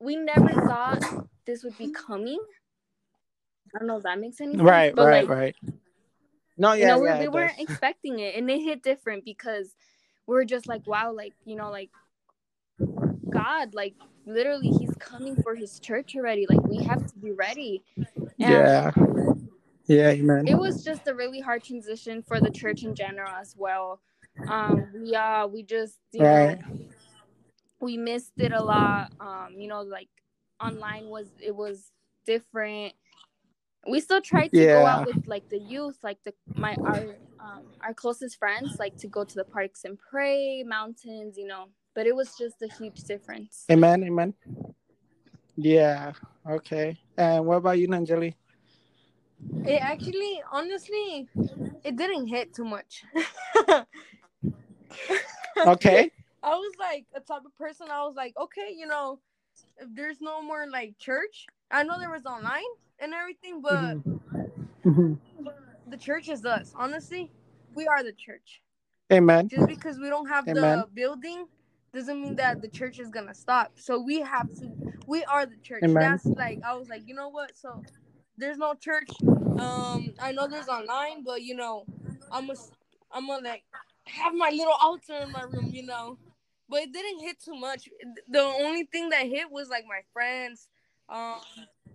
we 0.01 0.17
never 0.17 0.49
thought 0.49 1.03
this 1.47 1.65
would 1.65 1.77
be 1.79 1.91
coming. 1.91 2.41
I 3.75 3.79
don't 3.79 3.89
know 3.89 3.97
if 3.97 4.05
that 4.05 4.21
makes 4.21 4.41
any 4.41 4.53
sense. 4.53 4.63
Right, 4.63 4.97
right, 4.97 5.27
like, 5.27 5.29
right. 5.29 5.57
No, 6.57 6.73
yeah, 6.73 6.95
you 6.95 7.01
know, 7.01 7.05
yeah, 7.05 7.19
we, 7.19 7.25
we 7.25 7.29
weren't 7.29 7.59
expecting 7.59 8.21
it, 8.21 8.37
and 8.37 8.49
it 8.49 8.61
hit 8.61 8.85
different 8.85 9.25
because 9.25 9.75
we 10.27 10.37
are 10.37 10.45
just 10.45 10.69
like, 10.69 10.87
wow, 10.87 11.13
like 11.13 11.33
you 11.45 11.57
know, 11.57 11.71
like 11.71 11.91
God, 13.29 13.75
like 13.75 13.95
literally, 14.27 14.69
He's 14.69 14.95
coming 15.01 15.35
for 15.43 15.57
His 15.57 15.81
church 15.81 16.15
already. 16.15 16.47
Like 16.49 16.63
we 16.63 16.85
have 16.85 17.05
to 17.07 17.19
be 17.19 17.33
ready. 17.33 17.83
And 17.97 18.31
yeah. 18.39 18.91
Yeah, 19.87 20.11
amen. 20.11 20.49
It 20.49 20.59
was 20.59 20.83
just 20.83 21.07
a 21.07 21.15
really 21.15 21.41
hard 21.41 21.63
transition 21.63 22.23
for 22.23 22.41
the 22.41 22.51
church 22.51 22.85
in 22.85 22.95
general 22.95 23.31
as 23.31 23.55
well. 23.57 24.01
Um, 24.49 24.89
we 24.95 25.15
uh 25.15 25.47
we 25.47 25.63
just 25.63 25.99
you 26.13 26.25
right. 26.25 26.59
know 26.61 26.89
we 27.85 27.97
missed 27.97 28.33
it 28.39 28.53
a 28.53 28.63
lot. 28.63 29.13
Um, 29.21 29.55
you 29.57 29.69
know, 29.69 29.83
like 29.83 30.09
online 30.61 31.09
was 31.09 31.29
it 31.41 31.55
was 31.55 31.93
different. 32.27 32.95
We 33.89 34.01
still 34.01 34.23
tried 34.23 34.49
to 34.49 34.59
yeah. 34.59 34.81
go 34.81 34.87
out 34.87 35.07
with 35.07 35.27
like 35.27 35.49
the 35.51 35.59
youth, 35.59 35.99
like 36.03 36.19
the 36.25 36.33
my 36.55 36.75
our 36.83 37.17
um, 37.39 37.65
our 37.83 37.93
closest 37.93 38.39
friends, 38.39 38.77
like 38.79 38.97
to 38.99 39.07
go 39.07 39.25
to 39.25 39.35
the 39.35 39.45
parks 39.45 39.85
and 39.85 39.99
pray, 39.99 40.65
mountains, 40.67 41.37
you 41.37 41.47
know. 41.47 41.67
But 41.95 42.07
it 42.07 42.17
was 42.17 42.35
just 42.37 42.61
a 42.63 42.69
huge 42.79 43.03
difference. 43.03 43.67
Amen, 43.71 44.03
amen. 44.03 44.35
Yeah. 45.57 46.13
Okay. 46.49 46.99
And 47.17 47.47
what 47.47 47.57
about 47.57 47.79
you, 47.79 47.87
Nanjali? 47.87 48.35
It 49.67 49.81
actually, 49.81 50.43
honestly, 50.51 51.29
it 51.85 51.97
didn't 51.97 52.27
hit 52.27 52.55
too 52.55 52.65
much. 52.65 53.05
okay. 55.67 56.11
I 56.43 56.55
was 56.55 56.73
like 56.79 57.07
a 57.15 57.21
type 57.21 57.43
of 57.47 57.57
person. 57.57 57.87
I 57.91 58.03
was 58.03 58.15
like, 58.17 58.35
okay, 58.39 58.75
you 58.77 58.87
know, 58.87 59.21
if 59.79 59.89
there's 59.95 60.21
no 60.21 60.43
more 60.43 60.67
like 60.71 60.99
church, 60.99 61.47
I 61.71 61.83
know 61.83 61.99
there 61.99 62.11
was 62.11 62.27
online 62.27 62.63
and 62.99 63.15
everything, 63.15 63.63
but 63.63 63.75
mm-hmm. 63.75 64.89
mm-hmm. 64.89 65.49
the 65.89 65.97
church 65.97 66.29
is 66.29 66.45
us. 66.45 66.75
Honestly, 66.77 67.31
we 67.75 67.87
are 67.87 68.03
the 68.03 68.13
church. 68.13 68.63
Amen. 69.13 69.49
Just 69.49 69.67
because 69.67 69.99
we 69.99 70.09
don't 70.09 70.29
have 70.29 70.47
Amen. 70.49 70.81
the 70.81 70.87
building 70.93 71.47
doesn't 71.95 72.21
mean 72.21 72.37
that 72.37 72.61
the 72.61 72.69
church 72.69 72.99
is 72.99 73.11
gonna 73.11 73.35
stop. 73.35 73.73
So 73.77 74.01
we 74.01 74.21
have 74.21 74.53
to. 74.59 74.71
We 75.07 75.25
are 75.25 75.47
the 75.47 75.57
church. 75.63 75.83
Amen. 75.85 76.03
That's 76.03 76.27
like 76.27 76.61
I 76.65 76.75
was 76.75 76.89
like, 76.89 77.03
you 77.07 77.15
know 77.15 77.29
what? 77.29 77.57
So 77.57 77.83
there's 78.37 78.59
no 78.59 78.75
church. 78.75 79.11
Um, 79.23 80.13
I 80.21 80.33
know 80.33 80.49
there's 80.49 80.69
online, 80.69 81.23
but 81.25 81.43
you 81.43 81.55
know, 81.55 81.87
I'm 82.33 82.51
a, 82.51 82.55
I'm 83.13 83.27
gonna 83.27 83.49
like 83.49 83.65
have 84.07 84.35
my 84.35 84.51
little 84.51 84.75
altar 84.83 85.15
in 85.23 85.33
my 85.33 85.43
room, 85.43 85.71
you 85.73 85.87
know. 85.87 86.19
But 86.69 86.83
it 86.83 86.93
didn't 86.93 87.21
hit 87.21 87.41
too 87.41 87.55
much. 87.55 87.89
The 88.29 88.41
only 88.41 88.85
thing 88.85 89.11
that 89.11 89.27
hit 89.27 89.51
was 89.51 89.69
like 89.69 89.85
my 89.87 90.01
friends, 90.13 90.69
um, 91.09 91.37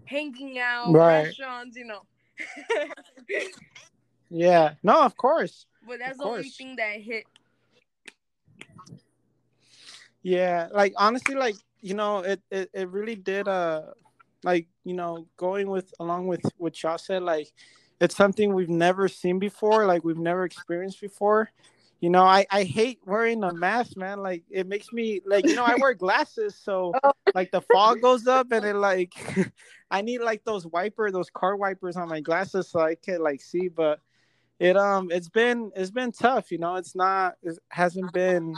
hanging 0.05 0.59
out, 0.59 0.91
right. 0.91 1.23
restaurants, 1.23 1.75
you 1.75 1.85
know. 1.85 2.01
yeah. 4.29 4.73
No, 4.83 5.01
of 5.01 5.17
course. 5.17 5.65
But 5.87 5.99
that's 5.99 6.13
of 6.13 6.17
the 6.19 6.23
course. 6.23 6.37
only 6.37 6.49
thing 6.49 6.75
that 6.77 7.01
hit. 7.01 7.25
Yeah, 10.21 10.67
like 10.71 10.93
honestly, 10.97 11.35
like 11.35 11.55
you 11.81 11.93
know, 11.93 12.19
it 12.19 12.41
it, 12.51 12.69
it 12.73 12.89
really 12.89 13.15
did 13.15 13.47
uh 13.47 13.81
like 14.43 14.67
you 14.83 14.93
know 14.93 15.27
going 15.37 15.69
with 15.69 15.93
along 15.99 16.27
with 16.27 16.41
what 16.57 16.81
y'all 16.81 16.97
said 16.97 17.23
like 17.23 17.51
it's 17.99 18.15
something 18.15 18.53
we've 18.53 18.69
never 18.69 19.07
seen 19.07 19.39
before 19.39 19.85
like 19.85 20.03
we've 20.03 20.17
never 20.17 20.45
experienced 20.45 21.01
before. 21.01 21.51
You 21.99 22.09
know 22.09 22.23
i 22.23 22.45
i 22.49 22.63
hate 22.63 22.99
wearing 23.05 23.43
a 23.43 23.53
mask 23.53 23.97
man. 23.97 24.19
Like 24.23 24.43
it 24.49 24.67
makes 24.67 24.93
me 24.93 25.19
like 25.25 25.45
you 25.45 25.55
know 25.55 25.65
i 25.65 25.75
wear 25.81 25.93
glasses 25.93 26.55
so 26.55 26.93
oh. 27.03 27.11
like 27.35 27.51
the 27.51 27.59
fog 27.59 28.01
goes 28.01 28.25
up 28.25 28.53
and 28.53 28.63
it 28.63 28.75
like 28.75 29.13
i 29.91 30.01
need 30.01 30.19
like 30.19 30.45
those 30.45 30.65
wiper 30.65 31.11
those 31.11 31.29
car 31.29 31.57
wipers 31.57 31.97
on 31.97 32.07
my 32.07 32.21
glasses 32.21 32.69
so 32.69 32.79
i 32.79 32.95
can 32.95 33.21
like 33.21 33.41
see 33.41 33.67
but 33.67 33.99
it 34.59 34.77
um 34.77 35.11
it's 35.11 35.27
been 35.27 35.73
it's 35.75 35.91
been 35.91 36.13
tough 36.13 36.53
you 36.53 36.57
know? 36.57 36.75
It's 36.75 36.95
not 36.95 37.35
it 37.43 37.59
hasn't 37.67 38.13
been 38.13 38.55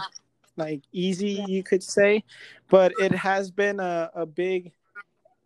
like 0.55 0.83
easy 0.91 1.43
you 1.47 1.63
could 1.63 1.81
say 1.81 2.23
but 2.69 2.93
it 2.99 3.11
has 3.11 3.49
been 3.49 3.79
a, 3.79 4.11
a 4.13 4.27
big 4.27 4.71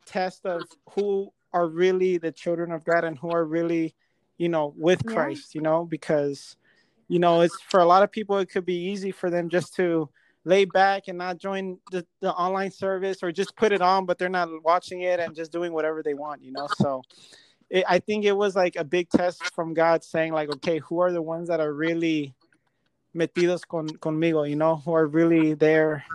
test 0.05 0.45
of 0.45 0.63
who 0.91 1.31
are 1.53 1.67
really 1.67 2.17
the 2.17 2.31
children 2.31 2.71
of 2.71 2.83
God 2.83 3.03
and 3.03 3.17
who 3.17 3.31
are 3.31 3.45
really, 3.45 3.95
you 4.37 4.49
know, 4.49 4.73
with 4.77 5.05
Christ, 5.05 5.53
yeah. 5.53 5.59
you 5.59 5.63
know, 5.63 5.85
because, 5.85 6.57
you 7.07 7.19
know, 7.19 7.41
it's 7.41 7.57
for 7.69 7.79
a 7.79 7.85
lot 7.85 8.03
of 8.03 8.11
people, 8.11 8.37
it 8.37 8.49
could 8.49 8.65
be 8.65 8.89
easy 8.91 9.11
for 9.11 9.29
them 9.29 9.49
just 9.49 9.75
to 9.75 10.09
lay 10.43 10.65
back 10.65 11.03
and 11.07 11.17
not 11.17 11.37
join 11.37 11.79
the, 11.91 12.05
the 12.21 12.31
online 12.33 12.71
service 12.71 13.23
or 13.23 13.31
just 13.31 13.55
put 13.55 13.71
it 13.71 13.81
on, 13.81 14.05
but 14.05 14.17
they're 14.17 14.29
not 14.29 14.49
watching 14.63 15.01
it 15.01 15.19
and 15.19 15.35
just 15.35 15.51
doing 15.51 15.73
whatever 15.73 16.03
they 16.03 16.13
want, 16.13 16.43
you 16.43 16.51
know. 16.51 16.67
So 16.77 17.01
it, 17.69 17.83
I 17.87 17.99
think 17.99 18.25
it 18.25 18.37
was 18.37 18.55
like 18.55 18.75
a 18.75 18.83
big 18.83 19.09
test 19.09 19.43
from 19.55 19.73
God 19.73 20.03
saying, 20.03 20.33
like, 20.33 20.49
okay, 20.55 20.79
who 20.79 20.99
are 20.99 21.11
the 21.11 21.21
ones 21.21 21.47
that 21.47 21.59
are 21.59 21.73
really 21.73 22.35
metidos 23.15 23.67
con, 23.67 23.87
conmigo, 23.87 24.47
you 24.47 24.55
know, 24.55 24.75
who 24.75 24.93
are 24.93 25.07
really 25.07 25.53
there, 25.53 26.05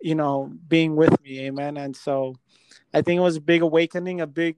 you 0.00 0.14
know, 0.14 0.52
being 0.68 0.96
with 0.96 1.20
me, 1.22 1.46
amen. 1.46 1.76
And 1.76 1.96
so, 1.96 2.34
I 2.96 3.02
think 3.02 3.18
it 3.18 3.22
was 3.22 3.36
a 3.36 3.42
big 3.42 3.60
awakening, 3.60 4.22
a 4.22 4.26
big 4.26 4.56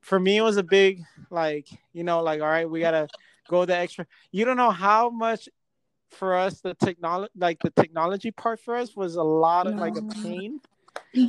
for 0.00 0.18
me 0.18 0.38
it 0.38 0.42
was 0.42 0.56
a 0.56 0.62
big 0.62 1.02
like, 1.28 1.68
you 1.92 2.02
know, 2.02 2.22
like 2.22 2.40
all 2.40 2.48
right, 2.48 2.68
we 2.68 2.80
gotta 2.80 3.08
go 3.46 3.66
the 3.66 3.76
extra. 3.76 4.06
You 4.32 4.46
don't 4.46 4.56
know 4.56 4.70
how 4.70 5.10
much 5.10 5.50
for 6.10 6.34
us 6.34 6.62
the 6.62 6.72
technology 6.74 7.30
like 7.36 7.58
the 7.60 7.68
technology 7.68 8.30
part 8.30 8.58
for 8.60 8.74
us 8.74 8.96
was 8.96 9.16
a 9.16 9.22
lot 9.22 9.66
of 9.66 9.74
no. 9.74 9.82
like 9.82 9.96
a 9.98 10.02
pain. 10.02 10.60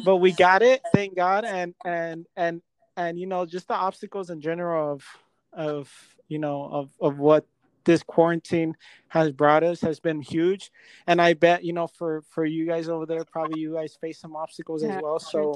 But 0.05 0.17
we 0.17 0.31
got 0.31 0.61
it, 0.61 0.81
thank 0.93 1.17
God. 1.17 1.43
And 1.43 1.75
and 1.83 2.25
and 2.37 2.61
and 2.95 3.19
you 3.19 3.25
know, 3.25 3.45
just 3.45 3.67
the 3.67 3.73
obstacles 3.73 4.29
in 4.29 4.39
general 4.39 4.93
of 4.93 5.03
of 5.51 5.91
you 6.29 6.39
know 6.39 6.63
of 6.71 6.89
of 7.01 7.19
what 7.19 7.45
this 7.83 8.01
quarantine 8.01 8.75
has 9.09 9.33
brought 9.33 9.63
us 9.63 9.79
has 9.79 9.99
been 9.99 10.19
huge 10.19 10.71
and 11.05 11.21
i 11.21 11.35
bet 11.35 11.63
you 11.63 11.71
know 11.71 11.85
for 11.85 12.23
for 12.31 12.43
you 12.43 12.65
guys 12.65 12.89
over 12.89 13.05
there 13.05 13.23
probably 13.25 13.61
you 13.61 13.75
guys 13.75 13.95
face 14.01 14.19
some 14.19 14.35
obstacles 14.35 14.81
yeah, 14.81 14.95
as 14.95 15.03
well 15.03 15.19
so 15.19 15.55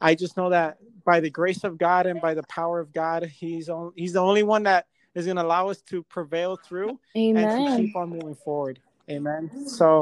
I 0.00 0.14
just 0.14 0.36
know 0.36 0.50
that 0.50 0.78
by 1.04 1.20
the 1.20 1.30
grace 1.30 1.64
of 1.64 1.78
God 1.78 2.06
and 2.06 2.20
by 2.20 2.34
the 2.34 2.42
power 2.44 2.80
of 2.80 2.92
God, 2.92 3.24
He's 3.24 3.68
on, 3.68 3.92
He's 3.96 4.14
the 4.14 4.20
only 4.20 4.42
one 4.42 4.64
that 4.64 4.86
is 5.14 5.26
going 5.26 5.36
to 5.36 5.42
allow 5.42 5.68
us 5.68 5.80
to 5.82 6.02
prevail 6.04 6.56
through 6.56 6.98
Amen. 7.16 7.48
and 7.48 7.76
to 7.76 7.82
keep 7.82 7.96
on 7.96 8.10
moving 8.10 8.34
forward. 8.34 8.80
Amen. 9.10 9.68
So, 9.68 10.00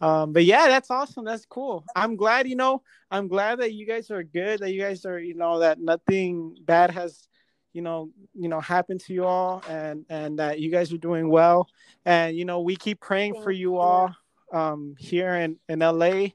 um, 0.00 0.32
but 0.32 0.44
yeah, 0.44 0.68
that's 0.68 0.90
awesome. 0.90 1.24
That's 1.24 1.46
cool. 1.46 1.84
I'm 1.94 2.16
glad, 2.16 2.48
you 2.48 2.56
know, 2.56 2.82
I'm 3.10 3.28
glad 3.28 3.60
that 3.60 3.72
you 3.72 3.86
guys 3.86 4.10
are 4.10 4.22
good, 4.22 4.60
that 4.60 4.72
you 4.72 4.80
guys 4.80 5.04
are, 5.04 5.18
you 5.18 5.34
know, 5.34 5.58
that 5.60 5.80
nothing 5.80 6.56
bad 6.64 6.90
has, 6.92 7.28
you 7.72 7.82
know, 7.82 8.10
you 8.34 8.48
know, 8.48 8.60
happened 8.60 9.00
to 9.00 9.12
you 9.12 9.24
all, 9.24 9.62
and 9.68 10.04
and 10.08 10.38
that 10.38 10.60
you 10.60 10.70
guys 10.70 10.92
are 10.92 10.98
doing 10.98 11.28
well, 11.28 11.68
and 12.04 12.36
you 12.36 12.44
know, 12.44 12.60
we 12.60 12.76
keep 12.76 13.00
praying 13.00 13.34
for 13.42 13.50
you 13.50 13.72
you. 13.72 13.78
all 13.78 14.14
um, 14.52 14.94
here 14.98 15.34
in 15.34 15.58
in 15.68 15.80
LA. 15.80 16.28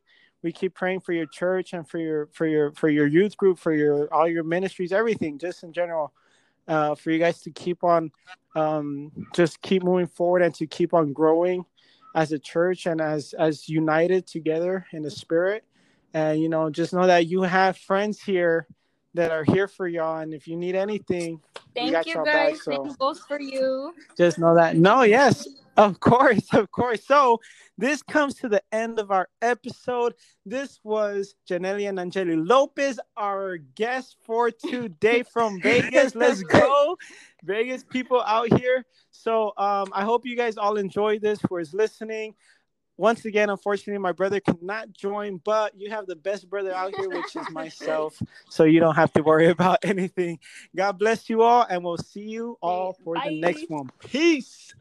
We 0.43 0.51
keep 0.51 0.73
praying 0.73 1.01
for 1.01 1.13
your 1.13 1.25
church 1.25 1.73
and 1.73 1.87
for 1.87 1.97
your 1.99 2.27
for 2.33 2.47
your 2.47 2.71
for 2.71 2.89
your 2.89 3.07
youth 3.07 3.37
group, 3.37 3.59
for 3.59 3.73
your 3.73 4.11
all 4.13 4.27
your 4.27 4.43
ministries, 4.43 4.91
everything, 4.91 5.37
just 5.37 5.63
in 5.63 5.73
general, 5.73 6.13
uh, 6.67 6.95
for 6.95 7.11
you 7.11 7.19
guys 7.19 7.41
to 7.41 7.51
keep 7.51 7.83
on, 7.83 8.11
um, 8.55 9.11
just 9.33 9.61
keep 9.61 9.83
moving 9.83 10.07
forward 10.07 10.41
and 10.41 10.55
to 10.55 10.67
keep 10.67 10.93
on 10.93 11.13
growing 11.13 11.65
as 12.15 12.31
a 12.31 12.39
church 12.39 12.85
and 12.87 12.99
as 13.01 13.33
as 13.33 13.69
united 13.69 14.27
together 14.27 14.85
in 14.91 15.01
the 15.01 15.11
spirit. 15.11 15.63
And 16.13 16.41
you 16.41 16.49
know 16.49 16.69
just 16.69 16.93
know 16.93 17.07
that 17.07 17.27
you 17.27 17.43
have 17.43 17.77
friends 17.77 18.21
here 18.21 18.67
that 19.13 19.31
are 19.31 19.43
here 19.43 19.67
for 19.67 19.87
y'all 19.87 20.19
and 20.19 20.33
if 20.33 20.47
you 20.47 20.55
need 20.55 20.75
anything 20.75 21.39
Thank 21.75 21.91
got 21.91 22.05
you 22.05 22.15
y'all 22.15 22.25
guys. 22.25 22.53
back, 22.53 22.63
so 22.63 22.71
Same 22.71 22.93
goes 22.95 23.19
for 23.19 23.39
you. 23.39 23.93
just 24.17 24.39
know 24.39 24.55
that. 24.55 24.75
No 24.77 25.03
yes 25.03 25.47
of 25.77 25.99
course 25.99 26.53
of 26.53 26.71
course. 26.71 27.05
So 27.05 27.39
this 27.77 28.03
comes 28.03 28.35
to 28.35 28.49
the 28.49 28.61
end 28.71 28.99
of 28.99 29.11
our 29.11 29.27
episode. 29.41 30.13
This 30.45 30.79
was 30.83 31.35
Janelia 31.49 31.89
and 31.89 31.99
Angeli 31.99 32.35
Lopez 32.35 32.99
our 33.17 33.57
guest 33.57 34.17
for 34.25 34.51
today 34.51 35.23
from 35.33 35.61
Vegas. 35.61 36.13
Let's 36.15 36.43
go. 36.43 36.97
Vegas 37.43 37.83
people 37.83 38.21
out 38.21 38.57
here. 38.59 38.85
So 39.11 39.53
um 39.57 39.87
I 39.93 40.03
hope 40.03 40.25
you 40.25 40.35
guys 40.35 40.57
all 40.57 40.77
enjoyed 40.77 41.21
this 41.21 41.39
who 41.47 41.57
is 41.57 41.73
listening 41.73 42.35
once 43.01 43.25
again, 43.25 43.49
unfortunately, 43.49 43.97
my 43.97 44.11
brother 44.11 44.39
cannot 44.39 44.93
join, 44.93 45.37
but 45.43 45.73
you 45.75 45.89
have 45.89 46.05
the 46.05 46.15
best 46.15 46.47
brother 46.47 46.71
out 46.71 46.95
here, 46.95 47.09
which 47.09 47.35
is 47.35 47.49
myself. 47.49 48.21
So 48.47 48.63
you 48.63 48.79
don't 48.79 48.93
have 48.93 49.11
to 49.13 49.23
worry 49.23 49.47
about 49.49 49.79
anything. 49.83 50.37
God 50.75 50.99
bless 50.99 51.27
you 51.27 51.41
all, 51.41 51.65
and 51.67 51.83
we'll 51.83 51.97
see 51.97 52.21
you 52.29 52.59
all 52.61 52.95
for 53.03 53.15
the 53.17 53.41
next 53.41 53.67
one. 53.71 53.89
Peace. 53.97 54.75